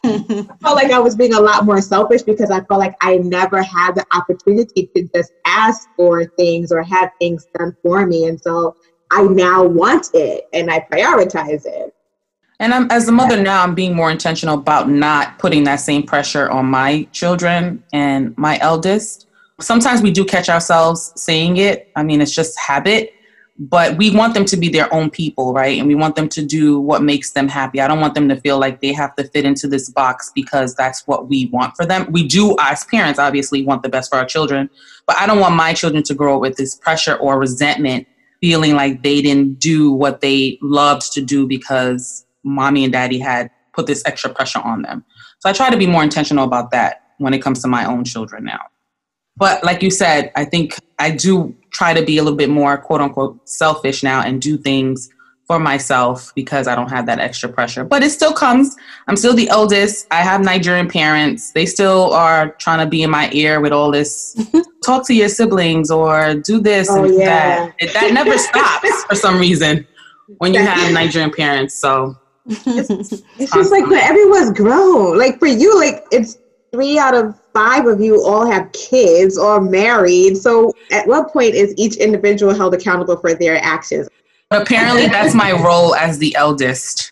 I 0.06 0.46
felt 0.62 0.76
like 0.76 0.92
I 0.92 1.00
was 1.00 1.16
being 1.16 1.34
a 1.34 1.40
lot 1.40 1.66
more 1.66 1.82
selfish 1.82 2.22
because 2.22 2.52
I 2.52 2.62
felt 2.62 2.80
like 2.80 2.96
I 3.02 3.18
never 3.18 3.62
had 3.62 3.96
the 3.96 4.06
opportunity 4.14 4.90
to 4.96 5.10
just 5.14 5.34
ask 5.46 5.90
for 5.96 6.26
things 6.26 6.72
or 6.72 6.82
have 6.84 7.12
things 7.20 7.48
done 7.58 7.76
for 7.84 8.06
me. 8.06 8.26
And 8.26 8.40
so 8.40 8.76
I 9.12 9.24
now 9.24 9.66
want 9.66 10.10
it 10.14 10.48
and 10.54 10.72
I 10.72 10.80
prioritize 10.92 11.66
it. 11.66 11.94
And 12.62 12.74
I'm, 12.74 12.92
as 12.92 13.08
a 13.08 13.12
mother 13.12 13.42
now, 13.42 13.64
I'm 13.64 13.74
being 13.74 13.96
more 13.96 14.12
intentional 14.12 14.56
about 14.56 14.90
not 14.90 15.40
putting 15.40 15.64
that 15.64 15.78
same 15.78 16.04
pressure 16.04 16.50
on 16.50 16.66
my 16.66 17.04
children 17.12 17.84
and 17.94 18.38
my 18.38 18.58
eldest. 18.60 19.28
Sometimes 19.62 20.02
we 20.02 20.12
do 20.12 20.26
catch 20.26 20.50
ourselves 20.50 21.14
saying 21.16 21.58
it. 21.58 21.90
I 21.96 22.04
mean, 22.04 22.22
it's 22.22 22.36
just 22.36 22.58
habit 22.60 23.14
but 23.62 23.98
we 23.98 24.10
want 24.10 24.34
them 24.34 24.46
to 24.46 24.56
be 24.56 24.70
their 24.70 24.92
own 24.94 25.10
people, 25.10 25.54
right? 25.54 25.78
And 25.78 25.86
we 25.86 25.94
want 25.94 26.16
them 26.16 26.30
to 26.30 26.46
do 26.46 26.80
what 26.80 27.04
makes 27.04 27.32
them 27.32 27.50
happy. 27.50 27.82
I 27.82 27.90
don't 27.90 28.00
want 28.00 28.16
them 28.16 28.30
to 28.30 28.38
feel 28.38 28.58
like 28.58 28.80
they 28.80 28.94
have 28.94 29.14
to 29.18 29.26
fit 29.26 29.44
into 29.44 29.68
this 29.68 29.90
box 29.90 30.32
because 30.34 30.74
that's 30.76 31.06
what 31.06 31.28
we 31.28 31.48
want 31.48 31.76
for 31.76 31.86
them. 31.86 32.10
We 32.10 32.26
do, 32.26 32.56
as 32.62 32.86
parents, 32.86 33.20
obviously 33.20 33.66
want 33.66 33.84
the 33.84 33.90
best 33.90 34.12
for 34.12 34.18
our 34.18 34.26
children, 34.26 34.70
but 35.06 35.18
I 35.18 35.28
don't 35.28 35.42
want 35.42 35.56
my 35.56 35.74
children 35.74 36.04
to 36.04 36.14
grow 36.14 36.36
up 36.36 36.42
with 36.42 36.56
this 36.56 36.74
pressure 36.74 37.16
or 37.16 37.38
resentment, 37.38 38.08
feeling 38.40 38.76
like 38.76 39.04
they 39.04 39.22
didn't 39.22 39.60
do 39.60 39.92
what 39.92 40.22
they 40.22 40.58
loved 40.62 41.12
to 41.14 41.22
do 41.22 41.46
because 41.46 42.26
mommy 42.44 42.86
and 42.86 42.94
daddy 42.94 43.20
had 43.20 43.52
put 43.74 43.88
this 43.88 44.02
extra 44.06 44.34
pressure 44.34 44.60
on 44.60 44.84
them. 44.84 45.04
So 45.40 45.50
I 45.50 45.54
try 45.54 45.70
to 45.70 45.78
be 45.78 45.86
more 45.86 46.04
intentional 46.04 46.46
about 46.46 46.72
that 46.72 47.04
when 47.18 47.34
it 47.34 47.42
comes 47.42 47.62
to 47.64 47.68
my 47.68 47.84
own 47.84 48.06
children 48.06 48.46
now. 48.46 48.62
But 49.40 49.64
like 49.64 49.82
you 49.82 49.90
said, 49.90 50.32
I 50.36 50.46
think 50.46 50.76
I 51.00 51.12
do 51.12 51.56
try 51.72 51.94
to 51.94 52.04
be 52.04 52.18
a 52.18 52.24
little 52.24 52.38
bit 52.38 52.50
more 52.50 52.78
quote 52.78 53.02
unquote 53.02 53.48
selfish 53.48 54.04
now 54.04 54.22
and 54.22 54.42
do 54.42 54.58
things 54.58 55.10
for 55.48 55.58
myself 55.60 56.32
because 56.36 56.68
I 56.68 56.76
don't 56.76 56.92
have 56.92 57.08
that 57.08 57.18
extra 57.18 57.50
pressure. 57.50 57.84
But 57.84 58.04
it 58.04 58.12
still 58.12 58.34
comes. 58.34 58.76
I'm 59.08 59.16
still 59.16 59.34
the 59.34 59.50
oldest. 59.50 60.06
I 60.12 60.18
have 60.18 60.42
Nigerian 60.42 60.88
parents. 60.88 61.54
They 61.54 61.66
still 61.66 62.14
are 62.14 62.52
trying 62.56 62.80
to 62.80 62.86
be 62.86 63.02
in 63.02 63.10
my 63.10 63.32
ear 63.32 63.60
with 63.60 63.72
all 63.72 63.90
this 63.90 64.38
talk 64.86 65.08
to 65.08 65.14
your 65.16 65.30
siblings 65.30 65.90
or 65.90 66.36
do 66.36 66.60
this 66.60 66.88
oh, 66.92 67.04
and 67.04 67.16
yeah. 67.16 67.26
that. 67.26 67.76
It, 67.80 67.94
that 67.94 68.14
never 68.14 68.38
stops 68.50 69.06
for 69.06 69.16
some 69.16 69.40
reason 69.40 69.88
when 70.38 70.54
you 70.54 70.60
have 70.60 70.94
Nigerian 70.94 71.32
parents. 71.32 71.74
So 71.74 72.16
it's, 72.46 73.24
it's 73.40 73.52
just 73.52 73.72
like 73.72 73.88
when 73.88 74.02
everyone's 74.02 74.52
grown. 74.52 75.18
Like 75.18 75.40
for 75.40 75.48
you, 75.48 75.80
like 75.80 76.06
it's 76.12 76.38
three 76.72 77.00
out 77.00 77.16
of 77.16 77.40
five 77.54 77.86
of 77.86 78.02
you 78.02 78.24
all 78.24 78.50
have 78.50 78.72
kids 78.72 79.38
or 79.38 79.62
married. 79.62 80.38
So 80.38 80.74
at 80.92 81.08
what 81.08 81.32
point 81.32 81.56
is 81.56 81.74
each 81.78 81.96
individual 81.98 82.54
held 82.54 82.74
accountable 82.74 83.18
for 83.18 83.34
their 83.34 83.58
actions? 83.64 84.10
Apparently, 84.52 85.08
that's 85.08 85.36
my 85.36 85.52
role 85.52 85.96
as 85.96 86.18
the 86.18 86.36
eldest. 86.36 87.12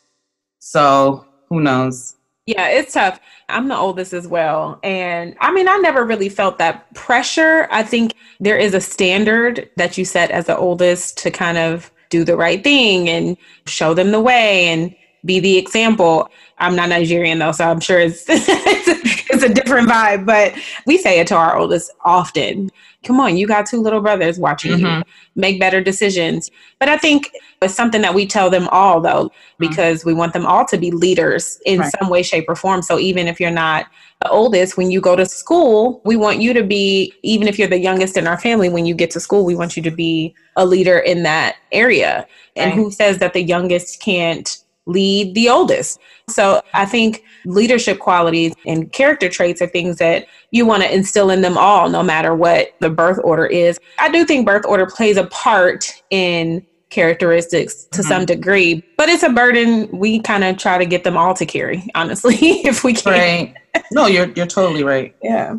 So 0.60 1.26
who 1.50 1.62
knows? 1.62 2.16
Yeah, 2.46 2.70
it's 2.70 2.94
tough. 2.94 3.20
I'm 3.50 3.68
the 3.68 3.78
oldest 3.78 4.14
as 4.14 4.28
well. 4.28 4.80
And 4.84 5.36
I 5.40 5.52
mean, 5.52 5.68
I 5.68 5.78
never 5.78 6.06
really 6.06 6.30
felt 6.30 6.58
that 6.58 6.94
pressure. 6.94 7.68
I 7.72 7.84
think 7.84 8.14
there 8.40 8.58
is 8.58 8.74
a 8.74 8.82
standard 8.82 9.70
that 9.78 9.98
you 9.98 10.06
set 10.06 10.32
as 10.32 10.46
the 10.46 10.58
oldest 10.58 11.18
to 11.20 11.32
kind 11.32 11.58
of 11.58 11.92
do 12.10 12.24
the 12.24 12.38
right 12.38 12.64
thing 12.64 13.10
and 13.10 13.38
show 13.66 13.94
them 13.94 14.12
the 14.12 14.20
way. 14.20 14.68
And 14.68 14.96
be 15.26 15.40
the 15.40 15.58
example. 15.58 16.30
I'm 16.60 16.76
not 16.76 16.90
Nigerian 16.90 17.40
though, 17.40 17.52
so 17.52 17.70
I'm 17.70 17.80
sure 17.80 18.00
it's 18.00 18.26
it's 18.28 19.44
a 19.44 19.50
different 19.50 19.90
vibe. 19.90 20.26
But 20.26 20.54
we 20.86 20.98
say 20.98 21.20
it 21.20 21.28
to 21.28 21.36
our 21.36 21.58
oldest 21.58 21.92
often. 22.04 22.72
Come 23.04 23.20
on, 23.20 23.38
you 23.38 23.48
got 23.48 23.66
two 23.66 23.82
little 23.82 24.02
brothers 24.02 24.40
watching 24.40 24.74
mm-hmm. 24.74 24.98
you. 24.98 25.04
Make 25.36 25.60
better 25.60 25.82
decisions. 25.82 26.50
But 26.80 26.90
I 26.90 26.98
think 26.98 27.32
it's 27.62 27.74
something 27.74 28.02
that 28.02 28.14
we 28.14 28.26
tell 28.26 28.50
them 28.50 28.68
all 28.70 29.00
though, 29.02 29.26
mm-hmm. 29.26 29.56
because 29.60 30.00
mm-hmm. 30.00 30.10
we 30.10 30.14
want 30.14 30.34
them 30.34 30.46
all 30.46 30.66
to 30.66 30.78
be 30.78 30.92
leaders 30.92 31.60
in 31.66 31.80
right. 31.80 31.94
some 32.00 32.10
way, 32.10 32.24
shape, 32.24 32.46
or 32.48 32.56
form. 32.56 32.82
So 32.82 33.00
even 33.00 33.28
if 33.28 33.40
you're 33.40 33.52
not 33.52 33.86
the 34.22 34.30
oldest, 34.30 34.78
when 34.78 34.90
you 34.90 35.00
go 35.00 35.16
to 35.16 35.26
school, 35.26 36.02
we 36.04 36.16
want 36.16 36.42
you 36.42 36.54
to 36.54 36.64
be, 36.64 37.14
even 37.22 37.48
if 37.48 37.60
you're 37.60 37.68
the 37.68 37.80
youngest 37.80 38.18
in 38.18 38.26
our 38.28 38.40
family, 38.40 38.68
when 38.68 38.86
you 38.86 38.96
get 38.96 39.12
to 39.12 39.20
school, 39.20 39.46
we 39.46 39.56
want 39.56 39.78
you 39.78 39.84
to 39.84 39.92
be 39.92 40.34
a 40.56 40.66
leader 40.66 40.98
in 40.98 41.24
that 41.24 41.58
area. 41.72 42.18
Right. 42.18 42.28
And 42.66 42.74
who 42.74 42.90
says 42.90 43.20
that 43.20 43.34
the 43.34 43.44
youngest 43.44 44.02
can't 44.02 44.58
lead 44.88 45.36
the 45.36 45.50
oldest. 45.50 46.00
So 46.30 46.62
I 46.74 46.86
think 46.86 47.24
leadership 47.46 48.00
qualities 48.00 48.54
and 48.66 48.92
character 48.92 49.30
traits 49.30 49.62
are 49.62 49.68
things 49.68 49.98
that 49.98 50.26
you 50.52 50.66
want 50.66 50.84
to 50.84 50.94
instill 50.94 51.30
in 51.30 51.42
them 51.42 51.58
all, 51.58 51.90
no 51.90 52.02
matter 52.02 52.34
what 52.34 52.74
the 52.80 52.90
birth 52.90 53.20
order 53.24 53.46
is. 53.46 53.80
I 54.00 54.10
do 54.10 54.26
think 54.26 54.46
birth 54.46 54.66
order 54.66 54.86
plays 54.86 55.18
a 55.18 55.26
part 55.26 56.02
in 56.10 56.66
characteristics 56.90 57.86
to 57.86 58.00
mm-hmm. 58.00 58.08
some 58.08 58.26
degree, 58.26 58.84
but 58.98 59.10
it's 59.10 59.24
a 59.24 59.30
burden 59.30 59.90
we 59.92 60.20
kind 60.22 60.44
of 60.44 60.58
try 60.58 60.78
to 60.78 60.86
get 60.86 61.04
them 61.04 61.18
all 61.18 61.34
to 61.34 61.46
carry, 61.46 61.86
honestly, 61.96 62.36
if 62.40 62.84
we 62.84 62.94
can. 62.94 63.14
Right. 63.14 63.56
No, 63.92 64.08
you're 64.08 64.30
you're 64.32 64.48
totally 64.48 64.84
right. 64.84 65.16
Yeah. 65.22 65.58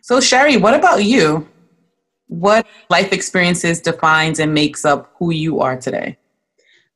So 0.00 0.20
Sherry, 0.20 0.56
what 0.56 0.74
about 0.74 1.04
you? 1.04 1.48
What 2.28 2.66
life 2.88 3.12
experiences 3.12 3.80
defines 3.80 4.38
and 4.38 4.54
makes 4.54 4.84
up 4.84 5.12
who 5.18 5.32
you 5.32 5.60
are 5.60 5.76
today? 5.76 6.16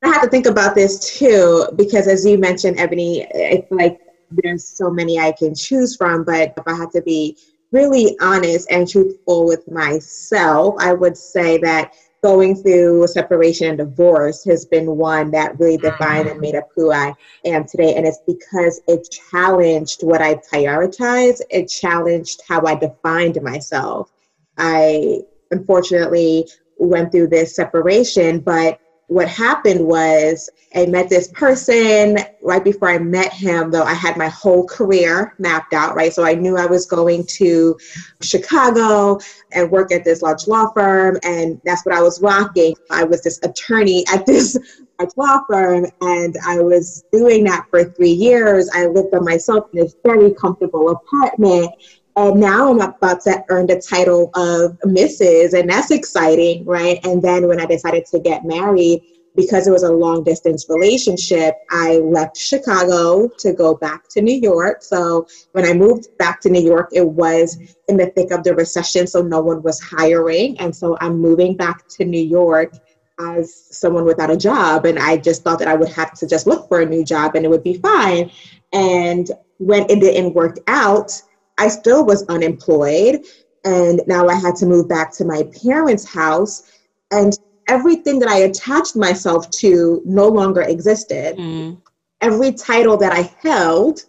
I 0.03 0.09
have 0.09 0.23
to 0.23 0.29
think 0.29 0.47
about 0.47 0.75
this 0.75 1.19
too, 1.19 1.69
because 1.77 2.07
as 2.07 2.25
you 2.25 2.39
mentioned, 2.39 2.79
Ebony, 2.79 3.27
I 3.27 3.65
feel 3.69 3.79
like 3.79 4.01
there's 4.31 4.67
so 4.67 4.91
many 4.91 5.19
I 5.19 5.33
can 5.33 5.55
choose 5.55 5.97
from, 5.97 6.25
but 6.25 6.53
if 6.57 6.67
I 6.67 6.75
have 6.75 6.93
to 6.93 7.03
be 7.03 7.37
really 7.73 8.17
honest 8.21 8.71
and 8.71 8.89
truthful 8.89 9.47
with 9.47 9.71
myself, 9.71 10.77
I 10.79 10.93
would 10.93 11.17
say 11.17 11.59
that 11.59 11.93
going 12.23 12.57
through 12.57 13.07
separation 13.07 13.69
and 13.69 13.79
divorce 13.79 14.45
has 14.45 14.65
been 14.65 14.97
one 14.97 15.31
that 15.31 15.59
really 15.61 15.77
defined 15.77 16.29
and 16.29 16.31
mm-hmm. 16.31 16.41
made 16.41 16.55
up 16.57 16.69
who 16.75 16.93
I 16.93 17.15
am 17.45 17.65
today. 17.65 17.95
And 17.95 18.07
it's 18.07 18.21
because 18.27 18.81
it 18.89 19.09
challenged 19.31 20.03
what 20.03 20.21
I 20.21 20.35
prioritized, 20.35 21.41
it 21.51 21.67
challenged 21.67 22.43
how 22.49 22.65
I 22.67 22.75
defined 22.75 23.41
myself. 23.43 24.11
I 24.59 25.21
unfortunately 25.51 26.49
went 26.79 27.13
through 27.13 27.29
this 27.29 27.55
separation, 27.55 28.41
but 28.41 28.81
what 29.09 29.29
happened 29.29 29.87
was 29.87 30.51
I 30.75 30.87
met 30.87 31.09
this 31.09 31.29
person 31.29 32.19
right 32.42 32.62
before 32.62 32.88
I 32.88 32.99
met 32.99 33.33
him, 33.33 33.71
though 33.71 33.85
I 33.85 33.95
had 33.95 34.16
my 34.16 34.29
whole 34.29 34.66
career 34.66 35.35
mapped 35.38 35.73
out, 35.73 35.95
right? 35.95 36.12
So 36.12 36.25
I 36.25 36.35
knew 36.35 36.57
I 36.57 36.66
was 36.66 36.87
going 36.87 37.25
to 37.27 37.79
Chicago 38.21 39.19
and 39.53 39.71
work 39.71 39.92
at 39.92 40.05
this 40.05 40.23
large 40.23 40.49
law 40.49 40.73
firm, 40.73 41.19
and 41.23 41.61
that's 41.64 41.87
what 41.87 41.95
I 41.95 42.03
was 42.03 42.21
rocking. 42.21 42.75
I 42.90 43.05
was 43.05 43.23
this 43.23 43.38
attorney 43.42 44.05
at 44.12 44.27
this 44.27 44.59
large 44.99 45.12
law 45.16 45.40
firm, 45.49 45.87
and 46.01 46.37
I 46.45 46.59
was 46.59 47.05
doing 47.12 47.45
that 47.45 47.66
for 47.71 47.85
three 47.85 48.11
years. 48.11 48.69
I 48.75 48.87
lived 48.87 49.12
by 49.12 49.21
myself 49.21 49.69
in 49.73 49.81
this 49.81 49.95
very 50.05 50.35
comfortable 50.35 50.90
apartment. 50.90 51.71
And 52.17 52.41
now 52.41 52.71
I'm 52.71 52.81
about 52.81 53.21
to 53.23 53.45
earn 53.51 53.67
the 53.67 53.81
title 53.81 54.31
of 54.35 54.79
Mrs., 54.87 55.53
and 55.53 55.69
that's 55.69 55.91
exciting, 55.91 56.65
right? 56.65 56.99
And 57.05 57.23
then 57.23 57.47
when 57.47 57.61
I 57.61 57.67
decided 57.67 58.07
to 58.07 58.19
get 58.19 58.45
married, 58.45 59.03
because 59.37 59.67
it 59.67 59.71
was 59.71 59.83
a 59.83 59.93
long 59.93 60.25
distance 60.25 60.65
relationship, 60.71 61.57
I 61.71 61.99
left 61.99 62.39
Chicago 62.39 63.29
to 63.39 63.53
go 63.53 63.75
back 63.75 64.09
to 64.09 64.23
New 64.23 64.41
York. 64.41 64.83
So 64.83 65.27
when 65.53 65.67
I 65.67 65.75
moved 65.75 66.09
back 66.17 66.41
to 66.41 66.49
New 66.49 66.63
York, 66.63 66.89
it 66.93 67.07
was 67.07 67.59
in 67.89 67.99
the 67.99 68.07
thick 68.07 68.31
of 68.31 68.45
the 68.45 68.55
recession, 68.55 69.07
so 69.07 69.21
no 69.21 69.41
one 69.41 69.63
was 69.63 69.79
hiring. 69.79 70.59
And 70.59 70.75
so 70.75 70.97
I'm 71.03 71.19
moving 71.19 71.55
back 71.55 71.87
to 71.89 72.07
New 72.07 72.23
York 72.23 72.73
as 73.21 73.55
someone 73.77 74.07
without 74.07 74.31
a 74.31 74.37
job. 74.39 74.87
And 74.87 74.99
I 74.99 75.19
just 75.19 75.45
thought 75.45 75.59
that 75.59 75.69
I 75.69 75.75
would 75.75 75.91
have 75.91 76.15
to 76.15 76.27
just 76.27 76.47
look 76.47 76.67
for 76.69 76.81
a 76.81 76.87
new 76.87 77.05
job 77.05 77.35
and 77.35 77.45
it 77.45 77.49
would 77.49 77.63
be 77.63 77.79
fine. 77.79 78.31
And 78.73 79.31
when 79.59 79.83
it 79.91 80.01
didn't 80.01 80.35
work 80.35 80.57
out, 80.67 81.23
I 81.59 81.69
still 81.69 82.05
was 82.05 82.25
unemployed. 82.25 83.25
And 83.64 84.01
now 84.07 84.29
I 84.29 84.35
had 84.35 84.57
to 84.57 84.66
move 84.66 84.88
back 84.88 85.12
to 85.14 85.25
my 85.25 85.45
parents' 85.62 86.07
house. 86.07 86.71
And 87.11 87.37
everything 87.69 88.19
that 88.21 88.29
I 88.29 88.38
attached 88.38 88.97
myself 88.97 89.51
to 89.51 90.03
no 90.05 90.29
longer 90.29 90.62
existed. 90.62 91.37
Mm. 91.37 91.81
Every 92.21 92.53
title 92.53 92.97
that 92.99 93.12
I 93.12 93.23
held, 93.40 94.05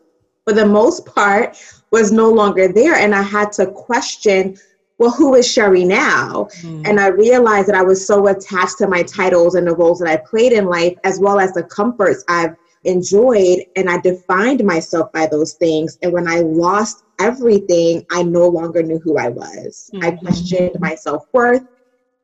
for 0.46 0.54
the 0.54 0.66
most 0.66 1.06
part, 1.06 1.58
was 1.92 2.12
no 2.12 2.32
longer 2.32 2.68
there. 2.68 2.96
And 2.96 3.16
I 3.16 3.24
had 3.24 3.52
to 3.54 3.68
question 3.68 4.58
well, 5.00 5.12
who 5.12 5.36
is 5.36 5.52
Sherry 5.52 5.84
now? 5.84 6.48
Mm. 6.62 6.88
And 6.88 7.00
I 7.00 7.08
realized 7.08 7.68
that 7.68 7.76
I 7.76 7.84
was 7.84 8.06
so 8.06 8.28
attached 8.28 8.80
to 8.80 8.88
my 8.88 9.04
titles 9.04 9.56
and 9.56 9.68
the 9.68 9.76
roles 9.76 10.00
that 10.00 10.10
I 10.10 10.18
played 10.18 10.54
in 10.54 10.66
life, 10.66 10.98
as 11.04 11.20
well 11.20 11.40
as 11.40 11.54
the 11.54 11.64
comforts 11.64 12.24
I've 12.28 12.56
enjoyed. 12.84 13.60
And 13.76 13.90
I 13.90 14.00
defined 14.00 14.64
myself 14.64 15.12
by 15.12 15.28
those 15.28 15.54
things. 15.54 16.00
And 16.02 16.14
when 16.14 16.28
I 16.28 16.40
lost 16.40 17.04
everything, 17.20 18.06
I 18.12 18.24
no 18.24 18.48
longer 18.48 18.84
knew 18.84 19.00
who 19.00 19.18
I 19.18 19.30
was. 19.30 19.90
Mm-hmm. 19.94 20.06
I 20.06 20.12
questioned 20.12 20.80
my 20.80 20.96
self 20.96 21.26
worth. 21.34 21.66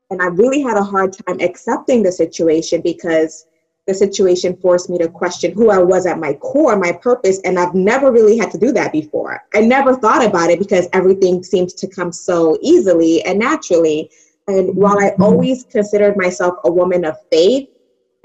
And 0.09 0.21
I 0.21 0.27
really 0.27 0.61
had 0.61 0.77
a 0.77 0.83
hard 0.83 1.13
time 1.13 1.39
accepting 1.39 2.03
the 2.03 2.11
situation 2.11 2.81
because 2.81 3.47
the 3.87 3.93
situation 3.93 4.55
forced 4.57 4.89
me 4.89 4.97
to 4.99 5.09
question 5.09 5.51
who 5.51 5.69
I 5.69 5.79
was 5.79 6.05
at 6.05 6.19
my 6.19 6.33
core, 6.33 6.77
my 6.77 6.91
purpose. 6.91 7.39
And 7.43 7.59
I've 7.59 7.73
never 7.73 8.11
really 8.11 8.37
had 8.37 8.51
to 8.51 8.57
do 8.57 8.71
that 8.73 8.91
before. 8.91 9.41
I 9.53 9.61
never 9.61 9.95
thought 9.95 10.25
about 10.25 10.49
it 10.49 10.59
because 10.59 10.87
everything 10.93 11.43
seems 11.43 11.73
to 11.75 11.87
come 11.87 12.11
so 12.11 12.57
easily 12.61 13.23
and 13.23 13.39
naturally. 13.39 14.11
And 14.47 14.75
while 14.75 14.99
I 14.99 15.09
mm-hmm. 15.09 15.23
always 15.23 15.63
considered 15.63 16.15
myself 16.15 16.55
a 16.63 16.71
woman 16.71 17.05
of 17.05 17.17
faith, 17.31 17.69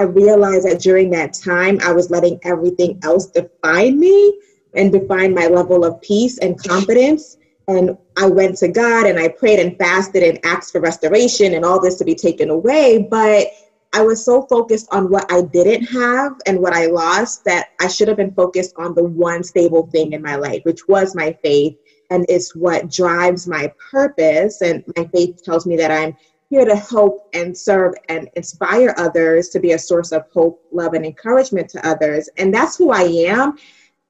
I 0.00 0.04
realized 0.04 0.66
that 0.66 0.80
during 0.80 1.10
that 1.10 1.32
time, 1.32 1.80
I 1.82 1.92
was 1.92 2.10
letting 2.10 2.38
everything 2.44 3.00
else 3.02 3.26
define 3.26 3.98
me 3.98 4.38
and 4.74 4.92
define 4.92 5.34
my 5.34 5.46
level 5.46 5.84
of 5.84 6.00
peace 6.00 6.38
and 6.38 6.62
confidence. 6.62 7.36
And 7.68 7.96
I 8.16 8.26
went 8.26 8.56
to 8.58 8.68
God 8.68 9.06
and 9.06 9.18
I 9.18 9.28
prayed 9.28 9.60
and 9.60 9.76
fasted 9.76 10.22
and 10.22 10.38
asked 10.44 10.72
for 10.72 10.80
restoration 10.80 11.54
and 11.54 11.64
all 11.64 11.80
this 11.80 11.96
to 11.96 12.04
be 12.04 12.14
taken 12.14 12.50
away. 12.50 13.06
But 13.10 13.48
I 13.92 14.02
was 14.02 14.24
so 14.24 14.42
focused 14.42 14.88
on 14.92 15.10
what 15.10 15.30
I 15.32 15.42
didn't 15.42 15.84
have 15.86 16.32
and 16.46 16.60
what 16.60 16.74
I 16.74 16.86
lost 16.86 17.44
that 17.44 17.68
I 17.80 17.88
should 17.88 18.08
have 18.08 18.16
been 18.16 18.34
focused 18.34 18.74
on 18.76 18.94
the 18.94 19.04
one 19.04 19.42
stable 19.42 19.86
thing 19.86 20.12
in 20.12 20.22
my 20.22 20.36
life, 20.36 20.60
which 20.64 20.88
was 20.88 21.14
my 21.14 21.36
faith 21.42 21.76
and 22.10 22.24
it's 22.28 22.54
what 22.54 22.90
drives 22.90 23.46
my 23.46 23.72
purpose. 23.90 24.60
And 24.60 24.84
my 24.96 25.06
faith 25.14 25.42
tells 25.42 25.66
me 25.66 25.76
that 25.76 25.90
I'm 25.90 26.16
here 26.50 26.64
to 26.64 26.76
help 26.76 27.28
and 27.34 27.56
serve 27.56 27.94
and 28.08 28.28
inspire 28.36 28.94
others 28.96 29.50
to 29.50 29.60
be 29.60 29.72
a 29.72 29.78
source 29.78 30.12
of 30.12 30.24
hope, 30.32 30.62
love, 30.72 30.94
and 30.94 31.04
encouragement 31.04 31.68
to 31.70 31.86
others. 31.86 32.28
And 32.38 32.52
that's 32.52 32.76
who 32.76 32.90
I 32.90 33.02
am. 33.02 33.58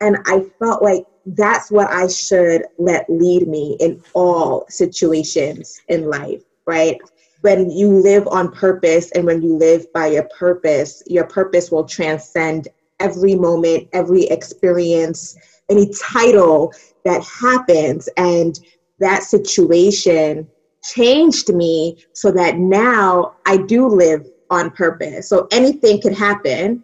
And 0.00 0.18
I 0.26 0.44
felt 0.58 0.82
like 0.82 1.04
that's 1.26 1.70
what 1.70 1.88
I 1.90 2.06
should 2.06 2.64
let 2.78 3.08
lead 3.08 3.48
me 3.48 3.76
in 3.80 4.02
all 4.14 4.64
situations 4.68 5.80
in 5.88 6.08
life, 6.08 6.42
right? 6.66 6.98
When 7.40 7.70
you 7.70 7.88
live 7.88 8.26
on 8.28 8.52
purpose 8.52 9.10
and 9.12 9.24
when 9.24 9.42
you 9.42 9.56
live 9.56 9.92
by 9.92 10.08
your 10.08 10.28
purpose, 10.36 11.02
your 11.06 11.24
purpose 11.24 11.70
will 11.70 11.84
transcend 11.84 12.68
every 13.00 13.34
moment, 13.34 13.88
every 13.92 14.24
experience, 14.24 15.36
any 15.68 15.90
title 15.92 16.72
that 17.04 17.22
happens. 17.22 18.08
And 18.16 18.58
that 18.98 19.22
situation 19.22 20.48
changed 20.82 21.54
me 21.54 22.04
so 22.12 22.30
that 22.32 22.58
now 22.58 23.34
I 23.46 23.58
do 23.58 23.86
live 23.86 24.26
on 24.50 24.70
purpose. 24.70 25.28
So 25.28 25.46
anything 25.52 26.00
could 26.00 26.14
happen 26.14 26.82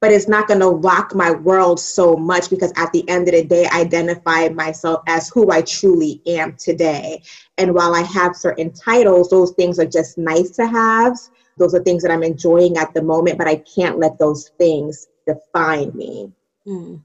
but 0.00 0.12
it's 0.12 0.28
not 0.28 0.46
going 0.46 0.60
to 0.60 0.68
rock 0.68 1.14
my 1.14 1.30
world 1.32 1.80
so 1.80 2.16
much 2.16 2.50
because 2.50 2.72
at 2.76 2.92
the 2.92 3.08
end 3.08 3.28
of 3.28 3.34
the 3.34 3.44
day, 3.44 3.66
I 3.72 3.80
identify 3.80 4.48
myself 4.48 5.02
as 5.06 5.28
who 5.28 5.50
I 5.50 5.62
truly 5.62 6.20
am 6.26 6.54
today. 6.56 7.22
And 7.56 7.74
while 7.74 7.94
I 7.94 8.02
have 8.02 8.36
certain 8.36 8.72
titles, 8.72 9.30
those 9.30 9.52
things 9.52 9.78
are 9.78 9.86
just 9.86 10.18
nice 10.18 10.50
to 10.52 10.66
have. 10.66 11.16
Those 11.56 11.74
are 11.74 11.82
things 11.82 12.02
that 12.02 12.12
I'm 12.12 12.22
enjoying 12.22 12.76
at 12.76 12.92
the 12.92 13.02
moment, 13.02 13.38
but 13.38 13.48
I 13.48 13.56
can't 13.56 13.98
let 13.98 14.18
those 14.18 14.50
things 14.58 15.08
define 15.26 15.96
me. 15.96 16.30
Mm. 16.66 17.02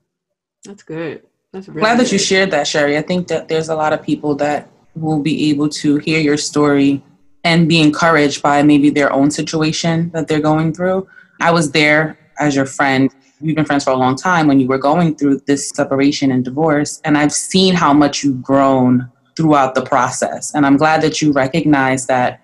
That's 0.65 0.83
good. 0.83 1.23
That's 1.53 1.69
really 1.69 1.79
glad 1.79 1.97
good. 1.97 2.07
that 2.07 2.11
you 2.11 2.19
shared 2.19 2.51
that, 2.51 2.67
Sherry. 2.67 2.97
I 2.97 3.01
think 3.01 3.27
that 3.29 3.47
there's 3.47 3.69
a 3.69 3.75
lot 3.75 3.93
of 3.93 4.03
people 4.03 4.35
that 4.35 4.69
will 4.95 5.21
be 5.21 5.49
able 5.49 5.69
to 5.69 5.97
hear 5.97 6.19
your 6.19 6.37
story 6.37 7.01
and 7.43 7.67
be 7.67 7.79
encouraged 7.79 8.41
by 8.41 8.61
maybe 8.61 8.89
their 8.89 9.11
own 9.11 9.31
situation 9.31 10.11
that 10.11 10.27
they're 10.27 10.41
going 10.41 10.73
through. 10.73 11.07
I 11.39 11.51
was 11.51 11.71
there 11.71 12.17
as 12.41 12.55
your 12.55 12.65
friend. 12.65 13.13
We've 13.39 13.55
been 13.55 13.65
friends 13.65 13.85
for 13.85 13.91
a 13.91 13.95
long 13.95 14.15
time 14.15 14.47
when 14.47 14.59
you 14.59 14.67
were 14.67 14.77
going 14.77 15.15
through 15.15 15.41
this 15.47 15.69
separation 15.69 16.31
and 16.31 16.43
divorce. 16.43 16.99
And 17.05 17.17
I've 17.17 17.31
seen 17.31 17.73
how 17.73 17.93
much 17.93 18.23
you've 18.23 18.41
grown 18.41 19.09
throughout 19.37 19.75
the 19.75 19.83
process. 19.83 20.53
And 20.53 20.65
I'm 20.65 20.77
glad 20.77 21.01
that 21.01 21.21
you 21.21 21.31
recognize 21.31 22.07
that 22.07 22.41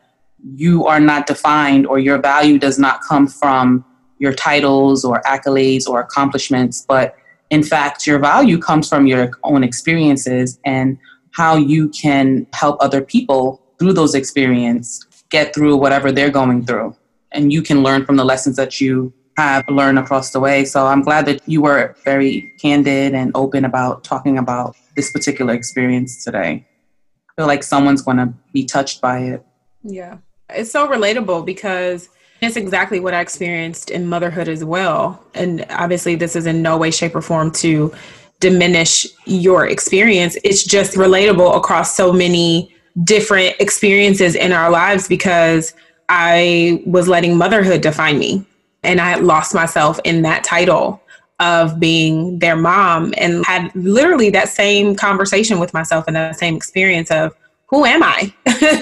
you 0.55 0.85
are 0.85 0.99
not 0.99 1.27
defined 1.27 1.85
or 1.87 1.99
your 1.99 2.19
value 2.19 2.57
does 2.57 2.79
not 2.79 3.01
come 3.01 3.27
from 3.27 3.83
your 4.19 4.33
titles 4.33 5.03
or 5.03 5.21
accolades 5.23 5.87
or 5.87 5.99
accomplishments, 5.99 6.85
but 6.87 7.15
in 7.49 7.63
fact, 7.63 8.07
your 8.07 8.19
value 8.19 8.57
comes 8.57 8.89
from 8.89 9.07
your 9.07 9.31
own 9.43 9.63
experiences 9.63 10.59
and 10.65 10.97
how 11.31 11.55
you 11.55 11.89
can 11.89 12.47
help 12.53 12.77
other 12.81 13.01
people 13.01 13.61
through 13.79 13.93
those 13.93 14.15
experiences 14.15 15.05
get 15.29 15.53
through 15.53 15.75
whatever 15.75 16.11
they're 16.11 16.29
going 16.29 16.65
through. 16.65 16.95
And 17.31 17.51
you 17.51 17.61
can 17.61 17.83
learn 17.83 18.05
from 18.05 18.15
the 18.15 18.25
lessons 18.25 18.55
that 18.55 18.79
you 18.79 19.13
have 19.37 19.69
learned 19.69 19.99
across 19.99 20.31
the 20.31 20.39
way. 20.39 20.65
So 20.65 20.87
I'm 20.87 21.03
glad 21.03 21.27
that 21.27 21.47
you 21.47 21.61
were 21.61 21.95
very 22.03 22.53
candid 22.59 23.13
and 23.13 23.31
open 23.35 23.65
about 23.65 24.03
talking 24.03 24.37
about 24.39 24.75
this 24.95 25.11
particular 25.11 25.53
experience 25.53 26.23
today. 26.23 26.65
I 27.29 27.41
feel 27.41 27.47
like 27.47 27.63
someone's 27.63 28.01
going 28.01 28.17
to 28.17 28.33
be 28.51 28.65
touched 28.65 28.99
by 28.99 29.19
it. 29.19 29.45
Yeah. 29.83 30.17
It's 30.49 30.71
so 30.71 30.87
relatable 30.87 31.45
because 31.45 32.09
it's 32.41 32.55
exactly 32.55 32.99
what 32.99 33.13
I 33.13 33.21
experienced 33.21 33.91
in 33.91 34.07
motherhood 34.07 34.47
as 34.47 34.63
well. 34.63 35.23
And 35.35 35.65
obviously, 35.69 36.15
this 36.15 36.35
is 36.35 36.47
in 36.47 36.61
no 36.61 36.77
way, 36.77 36.89
shape, 36.89 37.15
or 37.15 37.21
form 37.21 37.51
to 37.51 37.93
diminish 38.39 39.05
your 39.25 39.67
experience. 39.67 40.35
It's 40.43 40.63
just 40.63 40.95
relatable 40.95 41.55
across 41.55 41.95
so 41.95 42.11
many 42.11 42.73
different 43.03 43.55
experiences 43.59 44.35
in 44.35 44.51
our 44.51 44.71
lives 44.71 45.07
because 45.07 45.73
I 46.09 46.81
was 46.85 47.07
letting 47.07 47.37
motherhood 47.37 47.81
define 47.81 48.17
me. 48.17 48.45
And 48.87 48.99
I 48.99 49.09
had 49.09 49.23
lost 49.23 49.53
myself 49.53 49.99
in 50.03 50.23
that 50.23 50.43
title 50.43 51.01
of 51.39 51.79
being 51.79 52.39
their 52.39 52.55
mom 52.55 53.13
and 53.17 53.45
had 53.45 53.69
literally 53.75 54.31
that 54.31 54.49
same 54.49 54.95
conversation 54.95 55.59
with 55.59 55.73
myself 55.73 56.05
and 56.07 56.15
that 56.15 56.39
same 56.39 56.55
experience 56.55 57.11
of 57.11 57.35
who 57.67 57.85
am 57.85 58.01
I? 58.01 58.33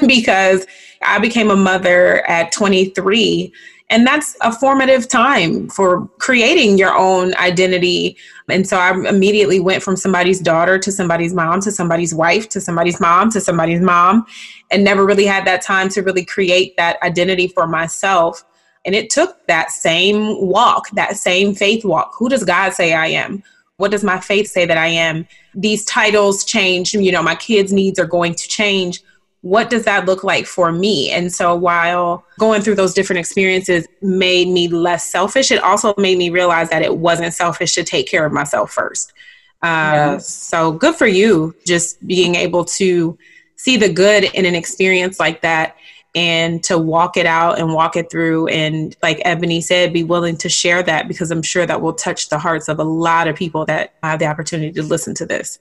because 0.07 0.65
I 1.01 1.19
became 1.19 1.49
a 1.49 1.55
mother 1.55 2.25
at 2.29 2.53
23 2.53 3.51
and 3.89 4.05
that's 4.05 4.35
a 4.41 4.51
formative 4.51 5.07
time 5.07 5.69
for 5.69 6.07
creating 6.17 6.77
your 6.77 6.95
own 6.95 7.35
identity. 7.35 8.17
And 8.49 8.67
so 8.67 8.77
I 8.77 8.91
immediately 9.07 9.59
went 9.59 9.83
from 9.83 9.95
somebody's 9.95 10.39
daughter 10.39 10.79
to 10.79 10.91
somebody's 10.91 11.33
mom 11.33 11.61
to 11.61 11.71
somebody's 11.71 12.13
wife 12.13 12.49
to 12.49 12.61
somebody's 12.61 12.99
mom 12.99 13.29
to 13.31 13.41
somebody's 13.41 13.81
mom 13.81 14.25
and 14.71 14.83
never 14.83 15.05
really 15.05 15.25
had 15.25 15.45
that 15.45 15.61
time 15.61 15.89
to 15.89 16.01
really 16.01 16.25
create 16.25 16.75
that 16.77 17.01
identity 17.03 17.47
for 17.47 17.67
myself. 17.67 18.43
And 18.85 18.95
it 18.95 19.09
took 19.09 19.45
that 19.47 19.71
same 19.71 20.39
walk, 20.39 20.89
that 20.91 21.17
same 21.17 21.55
faith 21.55 21.83
walk. 21.83 22.13
Who 22.17 22.29
does 22.29 22.43
God 22.43 22.73
say 22.73 22.93
I 22.93 23.07
am? 23.07 23.43
What 23.77 23.91
does 23.91 24.03
my 24.03 24.19
faith 24.19 24.47
say 24.47 24.65
that 24.65 24.77
I 24.77 24.87
am? 24.87 25.27
These 25.53 25.85
titles 25.85 26.45
change, 26.45 26.93
you 26.93 27.11
know, 27.11 27.23
my 27.23 27.35
kids' 27.35 27.73
needs 27.73 27.99
are 27.99 28.05
going 28.05 28.35
to 28.35 28.47
change 28.47 29.01
what 29.45 29.69
does 29.69 29.85
that 29.85 30.07
look 30.07 30.23
like 30.23 30.47
for 30.47 30.71
me? 30.71 31.11
And 31.11 31.31
so 31.31 31.53
while 31.53 32.25
going 32.39 32.63
through 32.63 32.73
those 32.73 32.95
different 32.95 33.19
experiences 33.19 33.87
made 34.01 34.47
me 34.47 34.67
less 34.67 35.05
selfish, 35.05 35.51
it 35.51 35.61
also 35.61 35.93
made 35.99 36.17
me 36.17 36.31
realize 36.31 36.69
that 36.71 36.81
it 36.81 36.97
wasn't 36.97 37.31
selfish 37.31 37.75
to 37.75 37.83
take 37.83 38.07
care 38.07 38.25
of 38.25 38.33
myself 38.33 38.71
first. 38.71 39.13
Uh, 39.61 40.13
yes. 40.17 40.27
So 40.27 40.71
good 40.71 40.95
for 40.95 41.05
you, 41.05 41.53
just 41.63 42.05
being 42.07 42.33
able 42.33 42.65
to 42.65 43.15
see 43.55 43.77
the 43.77 43.87
good 43.87 44.23
in 44.23 44.45
an 44.45 44.55
experience 44.55 45.19
like 45.19 45.41
that 45.41 45.75
and 46.15 46.63
to 46.63 46.77
walk 46.77 47.17
it 47.17 47.25
out 47.25 47.59
and 47.59 47.73
walk 47.73 47.97
it 47.97 48.09
through. 48.09 48.47
And 48.47 48.95
like 49.03 49.21
Ebony 49.25 49.61
said, 49.61 49.93
be 49.93 50.03
willing 50.03 50.37
to 50.37 50.49
share 50.49 50.81
that 50.83 51.07
because 51.07 51.29
I'm 51.29 51.43
sure 51.43 51.65
that 51.65 51.81
will 51.81 51.93
touch 51.93 52.29
the 52.29 52.39
hearts 52.39 52.69
of 52.69 52.79
a 52.79 52.83
lot 52.83 53.27
of 53.27 53.35
people 53.35 53.65
that 53.65 53.93
have 54.01 54.19
the 54.19 54.25
opportunity 54.25 54.71
to 54.71 54.83
listen 54.83 55.13
to 55.15 55.25
this. 55.25 55.59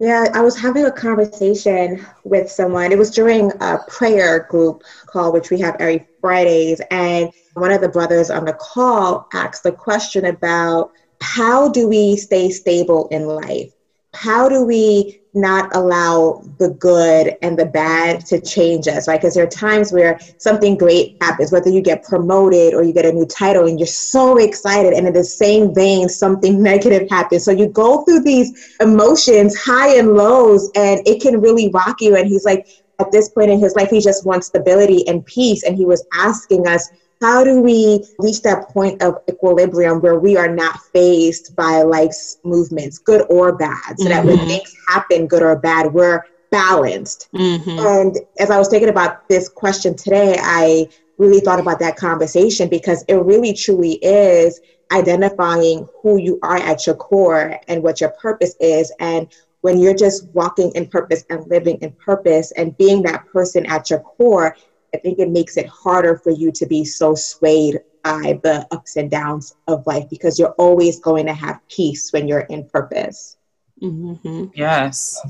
Yeah, 0.00 0.26
I 0.34 0.42
was 0.42 0.58
having 0.58 0.84
a 0.84 0.92
conversation 0.92 2.04
with 2.24 2.50
someone. 2.50 2.92
It 2.92 2.98
was 2.98 3.10
during 3.10 3.52
a 3.60 3.78
prayer 3.88 4.40
group 4.50 4.82
call, 5.06 5.32
which 5.32 5.50
we 5.50 5.60
have 5.60 5.76
every 5.78 6.06
Fridays. 6.20 6.80
And 6.90 7.30
one 7.54 7.70
of 7.70 7.80
the 7.80 7.88
brothers 7.88 8.28
on 8.28 8.44
the 8.44 8.54
call 8.54 9.28
asked 9.32 9.62
the 9.62 9.72
question 9.72 10.26
about 10.26 10.90
how 11.20 11.70
do 11.70 11.88
we 11.88 12.16
stay 12.16 12.50
stable 12.50 13.08
in 13.08 13.26
life? 13.26 13.72
How 14.12 14.48
do 14.48 14.64
we 14.64 15.20
not 15.34 15.74
allow 15.74 16.42
the 16.58 16.70
good 16.70 17.36
and 17.42 17.58
the 17.58 17.66
bad 17.66 18.24
to 18.26 18.40
change 18.40 18.86
us, 18.86 19.08
right? 19.08 19.20
Because 19.20 19.34
there 19.34 19.44
are 19.44 19.48
times 19.48 19.92
where 19.92 20.18
something 20.38 20.76
great 20.76 21.16
happens, 21.20 21.50
whether 21.50 21.70
you 21.70 21.82
get 21.82 22.04
promoted 22.04 22.74
or 22.74 22.82
you 22.82 22.92
get 22.92 23.04
a 23.04 23.12
new 23.12 23.26
title 23.26 23.66
and 23.66 23.78
you're 23.78 23.86
so 23.86 24.36
excited, 24.36 24.92
and 24.92 25.06
in 25.06 25.12
the 25.12 25.24
same 25.24 25.74
vein, 25.74 26.08
something 26.08 26.62
negative 26.62 27.08
happens. 27.10 27.44
So 27.44 27.50
you 27.50 27.68
go 27.68 28.04
through 28.04 28.20
these 28.20 28.76
emotions, 28.80 29.56
high 29.56 29.96
and 29.96 30.14
lows, 30.14 30.70
and 30.74 31.00
it 31.06 31.20
can 31.20 31.40
really 31.40 31.70
rock 31.70 31.96
you. 32.00 32.16
And 32.16 32.28
he's 32.28 32.44
like, 32.44 32.66
at 33.00 33.10
this 33.10 33.28
point 33.30 33.50
in 33.50 33.58
his 33.58 33.74
life, 33.74 33.90
he 33.90 34.00
just 34.00 34.24
wants 34.24 34.46
stability 34.46 35.06
and 35.08 35.24
peace. 35.26 35.64
And 35.64 35.76
he 35.76 35.84
was 35.84 36.06
asking 36.14 36.68
us, 36.68 36.88
how 37.20 37.44
do 37.44 37.60
we 37.60 38.04
reach 38.18 38.42
that 38.42 38.68
point 38.68 39.02
of 39.02 39.18
equilibrium 39.28 40.00
where 40.00 40.18
we 40.18 40.36
are 40.36 40.48
not 40.48 40.80
fazed 40.92 41.54
by 41.56 41.82
life's 41.82 42.38
movements, 42.44 42.98
good 42.98 43.24
or 43.30 43.56
bad, 43.56 43.98
so 43.98 44.04
mm-hmm. 44.04 44.08
that 44.08 44.24
when 44.24 44.36
mm-hmm. 44.36 44.46
things 44.48 44.76
happen, 44.88 45.26
good 45.26 45.42
or 45.42 45.56
bad, 45.56 45.92
we're 45.92 46.22
balanced. 46.50 47.28
Mm-hmm. 47.34 47.78
And 47.78 48.16
as 48.38 48.50
I 48.50 48.58
was 48.58 48.68
thinking 48.68 48.88
about 48.88 49.28
this 49.28 49.48
question 49.48 49.96
today, 49.96 50.36
I 50.40 50.88
really 51.18 51.40
thought 51.40 51.60
about 51.60 51.78
that 51.80 51.96
conversation 51.96 52.68
because 52.68 53.04
it 53.08 53.14
really 53.14 53.52
truly 53.54 53.94
is 54.02 54.60
identifying 54.92 55.88
who 56.02 56.18
you 56.18 56.38
are 56.42 56.56
at 56.56 56.86
your 56.86 56.96
core 56.96 57.58
and 57.68 57.82
what 57.82 58.00
your 58.00 58.10
purpose 58.10 58.54
is. 58.60 58.92
And 59.00 59.28
when 59.62 59.78
you're 59.78 59.94
just 59.94 60.28
walking 60.28 60.70
in 60.74 60.86
purpose 60.86 61.24
and 61.30 61.46
living 61.48 61.78
in 61.80 61.92
purpose 61.92 62.52
and 62.52 62.76
being 62.76 63.02
that 63.02 63.26
person 63.26 63.64
at 63.66 63.90
your 63.90 64.00
core, 64.00 64.56
I 64.94 64.98
think 64.98 65.18
it 65.18 65.28
makes 65.28 65.56
it 65.56 65.66
harder 65.66 66.16
for 66.22 66.30
you 66.30 66.52
to 66.52 66.66
be 66.66 66.84
so 66.84 67.16
swayed 67.16 67.80
by 68.04 68.38
the 68.44 68.66
ups 68.70 68.96
and 68.96 69.10
downs 69.10 69.52
of 69.66 69.84
life 69.86 70.04
because 70.08 70.38
you're 70.38 70.54
always 70.56 71.00
going 71.00 71.26
to 71.26 71.34
have 71.34 71.58
peace 71.68 72.12
when 72.12 72.28
you're 72.28 72.46
in 72.50 72.68
purpose. 72.68 73.36
Mm-hmm. 73.82 74.46
Yes, 74.54 75.20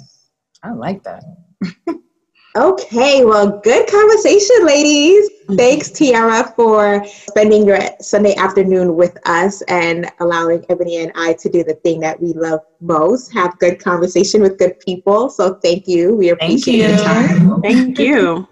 I 0.63 0.73
like 0.73 1.03
that. 1.05 1.25
okay, 2.57 3.25
well, 3.25 3.59
good 3.61 3.89
conversation, 3.89 4.67
ladies. 4.67 5.31
Mm-hmm. 5.31 5.57
Thanks, 5.57 5.91
Tiara, 5.91 6.53
for 6.55 7.07
spending 7.07 7.67
your 7.67 7.79
Sunday 8.03 8.35
afternoon 8.35 8.97
with 8.97 9.17
us 9.27 9.63
and 9.63 10.11
allowing 10.21 10.67
Ebony 10.69 10.99
and 10.99 11.13
I 11.15 11.35
to 11.41 11.49
do 11.49 11.65
the 11.65 11.75
thing 11.85 12.01
that 12.01 12.21
we 12.21 12.35
love 12.35 12.61
most 12.83 13.33
have 13.33 13.59
good 13.61 13.83
conversation 13.83 14.43
with 14.43 14.59
good 14.59 14.79
people. 14.81 15.31
So, 15.31 15.55
thank 15.55 15.89
you. 15.89 16.15
We 16.17 16.31
appreciate 16.31 16.91
your 16.91 16.99
time. 16.99 17.63
Thank 17.63 17.99
you. 17.99 18.47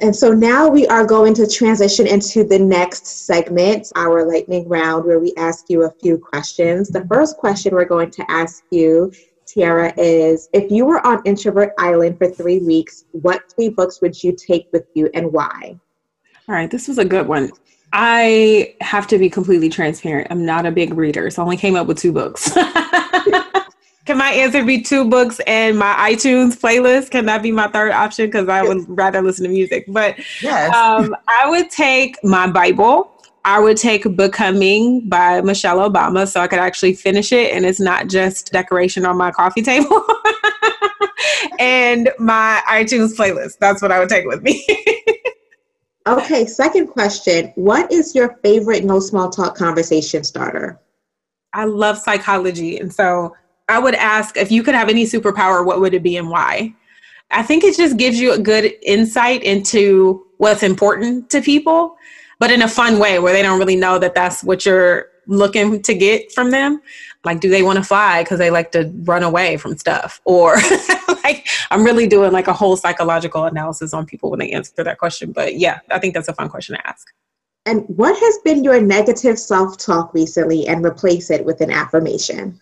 And 0.00 0.16
so 0.16 0.32
now 0.32 0.66
we 0.66 0.86
are 0.86 1.04
going 1.04 1.34
to 1.34 1.46
transition 1.46 2.06
into 2.06 2.42
the 2.42 2.58
next 2.58 3.06
segment, 3.26 3.92
our 3.96 4.26
lightning 4.26 4.66
round, 4.66 5.04
where 5.04 5.20
we 5.20 5.34
ask 5.36 5.66
you 5.68 5.82
a 5.82 5.90
few 5.90 6.16
questions. 6.16 6.88
The 6.88 7.06
first 7.06 7.36
question 7.36 7.74
we're 7.74 7.84
going 7.84 8.10
to 8.12 8.24
ask 8.30 8.64
you, 8.70 9.12
Tiara, 9.46 9.92
is 9.98 10.48
if 10.54 10.70
you 10.70 10.86
were 10.86 11.06
on 11.06 11.20
Introvert 11.26 11.74
Island 11.78 12.16
for 12.16 12.30
three 12.30 12.60
weeks, 12.60 13.04
what 13.12 13.42
three 13.54 13.68
books 13.68 14.00
would 14.00 14.22
you 14.22 14.34
take 14.34 14.68
with 14.72 14.86
you 14.94 15.10
and 15.12 15.30
why? 15.32 15.78
All 16.48 16.54
right, 16.54 16.70
this 16.70 16.88
was 16.88 16.96
a 16.96 17.04
good 17.04 17.28
one. 17.28 17.50
I 17.92 18.76
have 18.80 19.06
to 19.08 19.18
be 19.18 19.28
completely 19.28 19.68
transparent. 19.68 20.28
I'm 20.30 20.46
not 20.46 20.64
a 20.64 20.70
big 20.70 20.94
reader, 20.94 21.28
so 21.28 21.42
I 21.42 21.44
only 21.44 21.56
came 21.58 21.76
up 21.76 21.86
with 21.86 21.98
two 21.98 22.12
books. 22.12 22.56
Can 24.06 24.16
my 24.16 24.30
answer 24.30 24.64
be 24.64 24.80
two 24.80 25.04
books 25.04 25.40
and 25.46 25.78
my 25.78 25.94
iTunes 26.10 26.58
playlist? 26.58 27.10
Can 27.10 27.26
that 27.26 27.42
be 27.42 27.52
my 27.52 27.68
third 27.68 27.92
option? 27.92 28.26
Because 28.26 28.48
I 28.48 28.62
would 28.62 28.84
rather 28.88 29.20
listen 29.20 29.44
to 29.44 29.50
music. 29.50 29.84
But 29.88 30.16
yes. 30.42 30.74
um, 30.74 31.14
I 31.28 31.48
would 31.48 31.70
take 31.70 32.16
my 32.24 32.48
Bible. 32.48 33.12
I 33.44 33.58
would 33.58 33.76
take 33.76 34.04
Becoming 34.16 35.08
by 35.08 35.40
Michelle 35.42 35.78
Obama 35.78 36.28
so 36.28 36.40
I 36.40 36.46
could 36.46 36.58
actually 36.58 36.94
finish 36.94 37.32
it 37.32 37.52
and 37.52 37.64
it's 37.64 37.80
not 37.80 38.08
just 38.08 38.52
decoration 38.52 39.06
on 39.06 39.16
my 39.16 39.30
coffee 39.30 39.62
table. 39.62 40.04
and 41.58 42.10
my 42.18 42.62
iTunes 42.68 43.14
playlist. 43.14 43.58
That's 43.58 43.82
what 43.82 43.92
I 43.92 43.98
would 43.98 44.08
take 44.08 44.26
with 44.26 44.42
me. 44.42 44.66
okay, 46.06 46.46
second 46.46 46.88
question. 46.88 47.52
What 47.54 47.90
is 47.92 48.14
your 48.14 48.38
favorite 48.42 48.84
no 48.84 48.98
small 49.00 49.30
talk 49.30 49.56
conversation 49.56 50.24
starter? 50.24 50.80
I 51.52 51.64
love 51.64 51.98
psychology. 51.98 52.78
And 52.78 52.92
so 52.92 53.34
I 53.70 53.78
would 53.78 53.94
ask 53.94 54.36
if 54.36 54.50
you 54.50 54.62
could 54.62 54.74
have 54.74 54.88
any 54.88 55.04
superpower, 55.04 55.64
what 55.64 55.80
would 55.80 55.94
it 55.94 56.02
be 56.02 56.16
and 56.16 56.28
why? 56.28 56.74
I 57.30 57.42
think 57.42 57.62
it 57.62 57.76
just 57.76 57.96
gives 57.96 58.20
you 58.20 58.32
a 58.32 58.38
good 58.38 58.74
insight 58.82 59.44
into 59.44 60.26
what's 60.38 60.62
important 60.62 61.30
to 61.30 61.40
people, 61.40 61.96
but 62.38 62.50
in 62.50 62.62
a 62.62 62.68
fun 62.68 62.98
way 62.98 63.18
where 63.18 63.32
they 63.32 63.42
don't 63.42 63.58
really 63.58 63.76
know 63.76 63.98
that 63.98 64.14
that's 64.14 64.42
what 64.42 64.66
you're 64.66 65.06
looking 65.26 65.80
to 65.82 65.94
get 65.94 66.32
from 66.32 66.50
them. 66.50 66.80
Like, 67.24 67.40
do 67.40 67.48
they 67.48 67.62
want 67.62 67.76
to 67.76 67.84
fly 67.84 68.24
because 68.24 68.38
they 68.38 68.50
like 68.50 68.72
to 68.72 68.90
run 69.04 69.22
away 69.22 69.56
from 69.56 69.76
stuff? 69.76 70.20
Or 70.24 70.56
like, 71.24 71.46
I'm 71.70 71.84
really 71.84 72.08
doing 72.08 72.32
like 72.32 72.48
a 72.48 72.52
whole 72.52 72.76
psychological 72.76 73.44
analysis 73.44 73.94
on 73.94 74.06
people 74.06 74.30
when 74.30 74.40
they 74.40 74.50
answer 74.50 74.82
that 74.82 74.98
question. 74.98 75.30
But 75.30 75.56
yeah, 75.56 75.80
I 75.90 75.98
think 75.98 76.14
that's 76.14 76.28
a 76.28 76.34
fun 76.34 76.48
question 76.48 76.76
to 76.76 76.86
ask. 76.86 77.06
And 77.66 77.84
what 77.88 78.18
has 78.18 78.38
been 78.38 78.64
your 78.64 78.80
negative 78.80 79.38
self 79.38 79.76
talk 79.76 80.14
recently 80.14 80.66
and 80.66 80.84
replace 80.84 81.30
it 81.30 81.44
with 81.44 81.60
an 81.60 81.70
affirmation? 81.70 82.60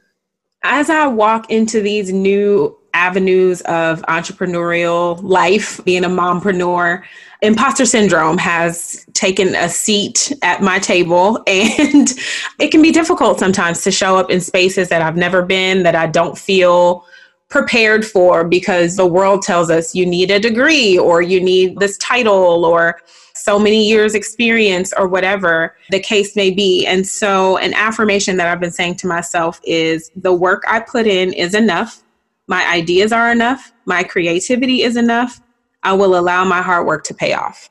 As 0.62 0.90
I 0.90 1.06
walk 1.06 1.50
into 1.50 1.80
these 1.80 2.12
new 2.12 2.76
avenues 2.94 3.60
of 3.62 4.02
entrepreneurial 4.02 5.22
life, 5.22 5.82
being 5.84 6.04
a 6.04 6.08
mompreneur, 6.08 7.02
imposter 7.42 7.86
syndrome 7.86 8.38
has 8.38 9.06
taken 9.14 9.54
a 9.54 9.68
seat 9.68 10.32
at 10.42 10.60
my 10.62 10.78
table 10.78 11.42
and 11.46 12.12
it 12.58 12.70
can 12.70 12.82
be 12.82 12.90
difficult 12.90 13.38
sometimes 13.38 13.82
to 13.82 13.92
show 13.92 14.16
up 14.16 14.30
in 14.30 14.40
spaces 14.40 14.88
that 14.88 15.02
I've 15.02 15.16
never 15.16 15.42
been 15.42 15.84
that 15.84 15.94
I 15.94 16.06
don't 16.06 16.36
feel 16.36 17.04
prepared 17.48 18.04
for 18.04 18.44
because 18.44 18.96
the 18.96 19.06
world 19.06 19.42
tells 19.42 19.70
us 19.70 19.94
you 19.94 20.04
need 20.04 20.30
a 20.30 20.40
degree 20.40 20.98
or 20.98 21.22
you 21.22 21.40
need 21.40 21.78
this 21.78 21.96
title 21.98 22.64
or 22.64 23.00
so 23.48 23.58
many 23.58 23.82
years 23.88 24.14
experience 24.14 24.92
or 24.98 25.08
whatever 25.08 25.74
the 25.88 25.98
case 25.98 26.36
may 26.36 26.50
be. 26.50 26.84
And 26.84 27.06
so 27.06 27.56
an 27.56 27.72
affirmation 27.72 28.36
that 28.36 28.46
i've 28.46 28.60
been 28.60 28.70
saying 28.70 28.96
to 28.96 29.06
myself 29.06 29.58
is 29.64 30.10
the 30.14 30.34
work 30.34 30.64
i 30.68 30.80
put 30.80 31.06
in 31.06 31.32
is 31.32 31.54
enough. 31.54 32.02
My 32.46 32.62
ideas 32.70 33.10
are 33.10 33.32
enough. 33.32 33.72
My 33.86 34.04
creativity 34.04 34.82
is 34.82 34.98
enough. 34.98 35.40
I 35.82 35.94
will 35.94 36.18
allow 36.18 36.44
my 36.44 36.60
hard 36.60 36.86
work 36.86 37.04
to 37.04 37.14
pay 37.14 37.32
off. 37.32 37.70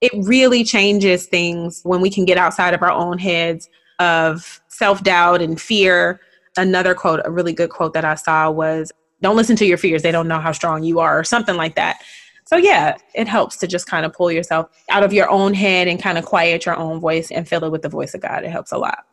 It 0.00 0.12
really 0.14 0.62
changes 0.62 1.26
things 1.26 1.80
when 1.82 2.00
we 2.00 2.08
can 2.08 2.24
get 2.24 2.38
outside 2.38 2.72
of 2.72 2.80
our 2.80 2.92
own 2.92 3.18
heads 3.18 3.68
of 3.98 4.60
self-doubt 4.68 5.42
and 5.42 5.60
fear. 5.60 6.20
Another 6.56 6.94
quote 6.94 7.20
a 7.24 7.32
really 7.32 7.52
good 7.52 7.70
quote 7.70 7.94
that 7.94 8.04
i 8.04 8.14
saw 8.14 8.48
was 8.48 8.92
don't 9.22 9.36
listen 9.36 9.56
to 9.56 9.66
your 9.66 9.76
fears. 9.76 10.02
They 10.02 10.12
don't 10.12 10.28
know 10.28 10.38
how 10.38 10.52
strong 10.52 10.84
you 10.84 11.00
are 11.00 11.18
or 11.18 11.24
something 11.24 11.56
like 11.56 11.74
that 11.74 12.00
so 12.50 12.56
yeah 12.56 12.96
it 13.14 13.28
helps 13.28 13.56
to 13.56 13.68
just 13.68 13.86
kind 13.86 14.04
of 14.04 14.12
pull 14.12 14.32
yourself 14.32 14.68
out 14.88 15.04
of 15.04 15.12
your 15.12 15.30
own 15.30 15.54
head 15.54 15.86
and 15.86 16.02
kind 16.02 16.18
of 16.18 16.24
quiet 16.24 16.66
your 16.66 16.76
own 16.76 16.98
voice 16.98 17.30
and 17.30 17.48
fill 17.48 17.62
it 17.62 17.70
with 17.70 17.82
the 17.82 17.88
voice 17.88 18.12
of 18.12 18.20
god. 18.20 18.42
It 18.42 18.50
helps 18.50 18.72
a 18.72 18.78
lot. 18.78 19.06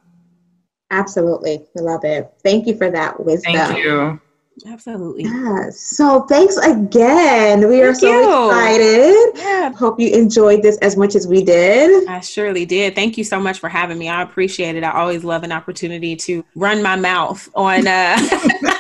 Absolutely. 0.90 1.66
I 1.78 1.82
love 1.82 2.04
it. 2.04 2.34
Thank 2.44 2.66
you 2.66 2.76
for 2.76 2.90
that 2.90 3.24
wisdom. 3.24 3.54
Thank 3.54 3.78
you. 3.78 4.20
Absolutely. 4.66 5.26
Yeah. 5.26 5.70
So 5.70 6.22
thanks 6.22 6.58
again. 6.58 7.68
We 7.68 7.84
are 7.84 7.94
so 7.94 8.08
you. 8.08 8.48
excited. 8.48 9.32
Yeah. 9.36 9.72
Hope 9.74 10.00
you 10.00 10.10
enjoyed 10.12 10.64
this 10.64 10.78
as 10.80 10.98
much 10.98 11.14
as 11.14 11.28
we 11.28 11.44
did. 11.44 12.08
I 12.08 12.22
surely 12.22 12.66
did. 12.66 12.96
Thank 12.96 13.20
you 13.20 13.24
so 13.24 13.40
much 13.40 13.60
for 13.60 13.70
having 13.70 14.00
me. 14.00 14.10
I 14.10 14.24
appreciate 14.24 14.76
it. 14.76 14.84
I 14.84 14.94
always 14.94 15.24
love 15.24 15.44
an 15.44 15.52
opportunity 15.52 16.16
to 16.16 16.44
run 16.56 16.82
my 16.82 16.96
mouth 16.96 17.48
on 17.54 17.86
uh 17.86 18.18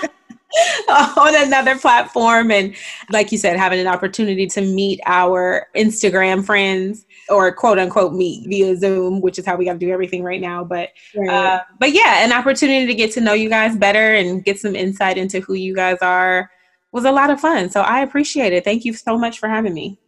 on 0.89 1.35
another 1.35 1.77
platform. 1.77 2.51
And 2.51 2.75
like 3.09 3.31
you 3.31 3.37
said, 3.37 3.57
having 3.57 3.79
an 3.79 3.87
opportunity 3.87 4.47
to 4.47 4.61
meet 4.61 4.99
our 5.05 5.67
Instagram 5.75 6.45
friends 6.45 7.05
or 7.29 7.51
quote 7.51 7.79
unquote 7.79 8.13
meet 8.13 8.47
via 8.47 8.75
Zoom, 8.77 9.21
which 9.21 9.39
is 9.39 9.45
how 9.45 9.55
we 9.55 9.65
got 9.65 9.73
to 9.73 9.79
do 9.79 9.91
everything 9.91 10.23
right 10.23 10.41
now. 10.41 10.63
But 10.63 10.89
right. 11.15 11.29
Uh, 11.29 11.61
but 11.79 11.91
yeah, 11.91 12.23
an 12.23 12.31
opportunity 12.31 12.85
to 12.85 12.95
get 12.95 13.11
to 13.13 13.21
know 13.21 13.33
you 13.33 13.49
guys 13.49 13.75
better 13.77 14.15
and 14.15 14.43
get 14.43 14.59
some 14.59 14.75
insight 14.75 15.17
into 15.17 15.39
who 15.39 15.53
you 15.53 15.75
guys 15.75 15.97
are 16.01 16.49
was 16.91 17.05
a 17.05 17.11
lot 17.11 17.29
of 17.29 17.39
fun. 17.39 17.69
So 17.69 17.81
I 17.81 18.01
appreciate 18.01 18.53
it. 18.53 18.63
Thank 18.63 18.85
you 18.85 18.93
so 18.93 19.17
much 19.17 19.39
for 19.39 19.49
having 19.49 19.73
me. 19.73 19.99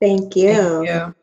Thank 0.00 0.36
you. 0.36 0.54
Thank 0.54 0.88
you. 0.88 1.14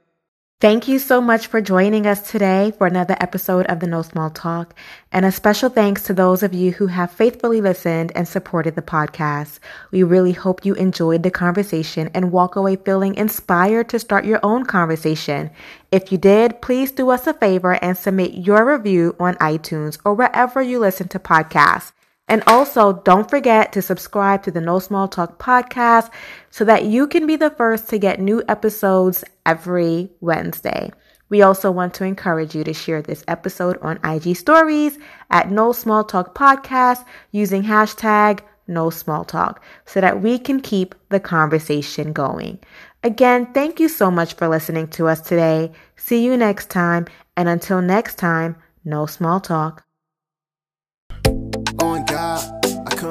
Thank 0.59 0.87
you 0.87 0.97
so 0.97 1.21
much 1.21 1.45
for 1.45 1.61
joining 1.61 2.07
us 2.07 2.31
today 2.31 2.73
for 2.79 2.87
another 2.87 3.15
episode 3.19 3.67
of 3.67 3.79
the 3.79 3.85
No 3.85 4.01
Small 4.01 4.31
Talk. 4.31 4.73
And 5.11 5.23
a 5.23 5.31
special 5.31 5.69
thanks 5.69 6.01
to 6.05 6.15
those 6.15 6.41
of 6.41 6.51
you 6.51 6.71
who 6.71 6.87
have 6.87 7.11
faithfully 7.11 7.61
listened 7.61 8.11
and 8.15 8.27
supported 8.27 8.73
the 8.73 8.81
podcast. 8.81 9.59
We 9.91 10.01
really 10.01 10.31
hope 10.31 10.65
you 10.65 10.73
enjoyed 10.73 11.21
the 11.21 11.29
conversation 11.29 12.09
and 12.15 12.31
walk 12.31 12.55
away 12.55 12.75
feeling 12.75 13.13
inspired 13.13 13.87
to 13.89 13.99
start 13.99 14.25
your 14.25 14.39
own 14.41 14.65
conversation. 14.65 15.51
If 15.91 16.11
you 16.11 16.17
did, 16.17 16.59
please 16.59 16.91
do 16.91 17.11
us 17.11 17.27
a 17.27 17.35
favor 17.35 17.73
and 17.73 17.95
submit 17.95 18.33
your 18.33 18.65
review 18.65 19.15
on 19.19 19.35
iTunes 19.35 19.99
or 20.03 20.15
wherever 20.15 20.59
you 20.59 20.79
listen 20.79 21.07
to 21.09 21.19
podcasts. 21.19 21.91
And 22.27 22.43
also, 22.45 22.93
don't 22.93 23.29
forget 23.29 23.71
to 23.71 23.81
subscribe 23.81 24.43
to 24.43 24.51
the 24.51 24.61
No 24.61 24.79
Small 24.79 25.07
Talk 25.07 25.39
podcast 25.39 26.09
so 26.49 26.65
that 26.65 26.83
you 26.83 27.07
can 27.07 27.25
be 27.25 27.37
the 27.37 27.49
first 27.51 27.87
to 27.89 27.97
get 27.97 28.19
new 28.19 28.43
episodes 28.49 29.23
every 29.45 30.09
Wednesday. 30.19 30.91
We 31.29 31.41
also 31.41 31.71
want 31.71 31.93
to 31.95 32.05
encourage 32.05 32.55
you 32.55 32.63
to 32.63 32.73
share 32.73 33.01
this 33.01 33.23
episode 33.27 33.77
on 33.81 33.99
IG 34.03 34.35
stories 34.35 34.97
at 35.29 35.51
No 35.51 35.71
Small 35.71 36.03
Talk 36.03 36.35
Podcast 36.35 37.05
using 37.31 37.63
hashtag 37.63 38.41
No 38.67 38.89
Small 38.89 39.25
Talk 39.25 39.61
so 39.85 40.01
that 40.01 40.21
we 40.21 40.39
can 40.39 40.61
keep 40.61 40.95
the 41.09 41.19
conversation 41.19 42.13
going. 42.13 42.59
Again, 43.03 43.53
thank 43.53 43.79
you 43.79 43.87
so 43.87 44.09
much 44.09 44.33
for 44.33 44.47
listening 44.47 44.87
to 44.89 45.07
us 45.07 45.21
today. 45.21 45.71
See 45.95 46.25
you 46.25 46.35
next 46.35 46.69
time. 46.69 47.05
And 47.35 47.47
until 47.47 47.81
next 47.81 48.15
time, 48.15 48.55
no 48.83 49.05
small 49.05 49.39
talk. 49.39 49.86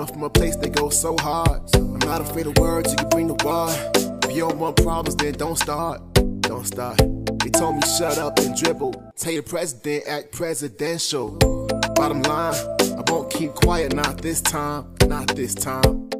Come 0.06 0.14
from 0.14 0.22
a 0.24 0.30
place 0.30 0.56
that 0.56 0.74
goes 0.74 1.00
so 1.00 1.16
hard. 1.20 1.62
I'm 1.74 1.98
not 2.00 2.20
afraid 2.20 2.46
of 2.46 2.58
words, 2.58 2.90
you 2.90 2.96
can 2.96 3.08
bring 3.08 3.26
the 3.26 3.34
war. 3.44 3.68
If 4.24 4.36
you 4.36 4.48
don't 4.48 4.58
want 4.58 4.76
problems, 4.76 5.16
then 5.16 5.34
don't 5.34 5.58
start. 5.58 6.00
Don't 6.42 6.66
start. 6.66 6.98
They 7.42 7.50
told 7.50 7.76
me 7.76 7.82
shut 7.98 8.18
up 8.18 8.38
and 8.38 8.56
dribble. 8.56 9.12
Tell 9.16 9.32
your 9.32 9.42
president 9.42 10.04
act 10.06 10.32
presidential. 10.32 11.36
Bottom 11.94 12.22
line, 12.22 12.54
I 12.54 13.02
won't 13.10 13.30
keep 13.32 13.54
quiet, 13.54 13.94
not 13.94 14.18
this 14.18 14.40
time, 14.40 14.94
not 15.06 15.28
this 15.34 15.54
time. 15.54 16.10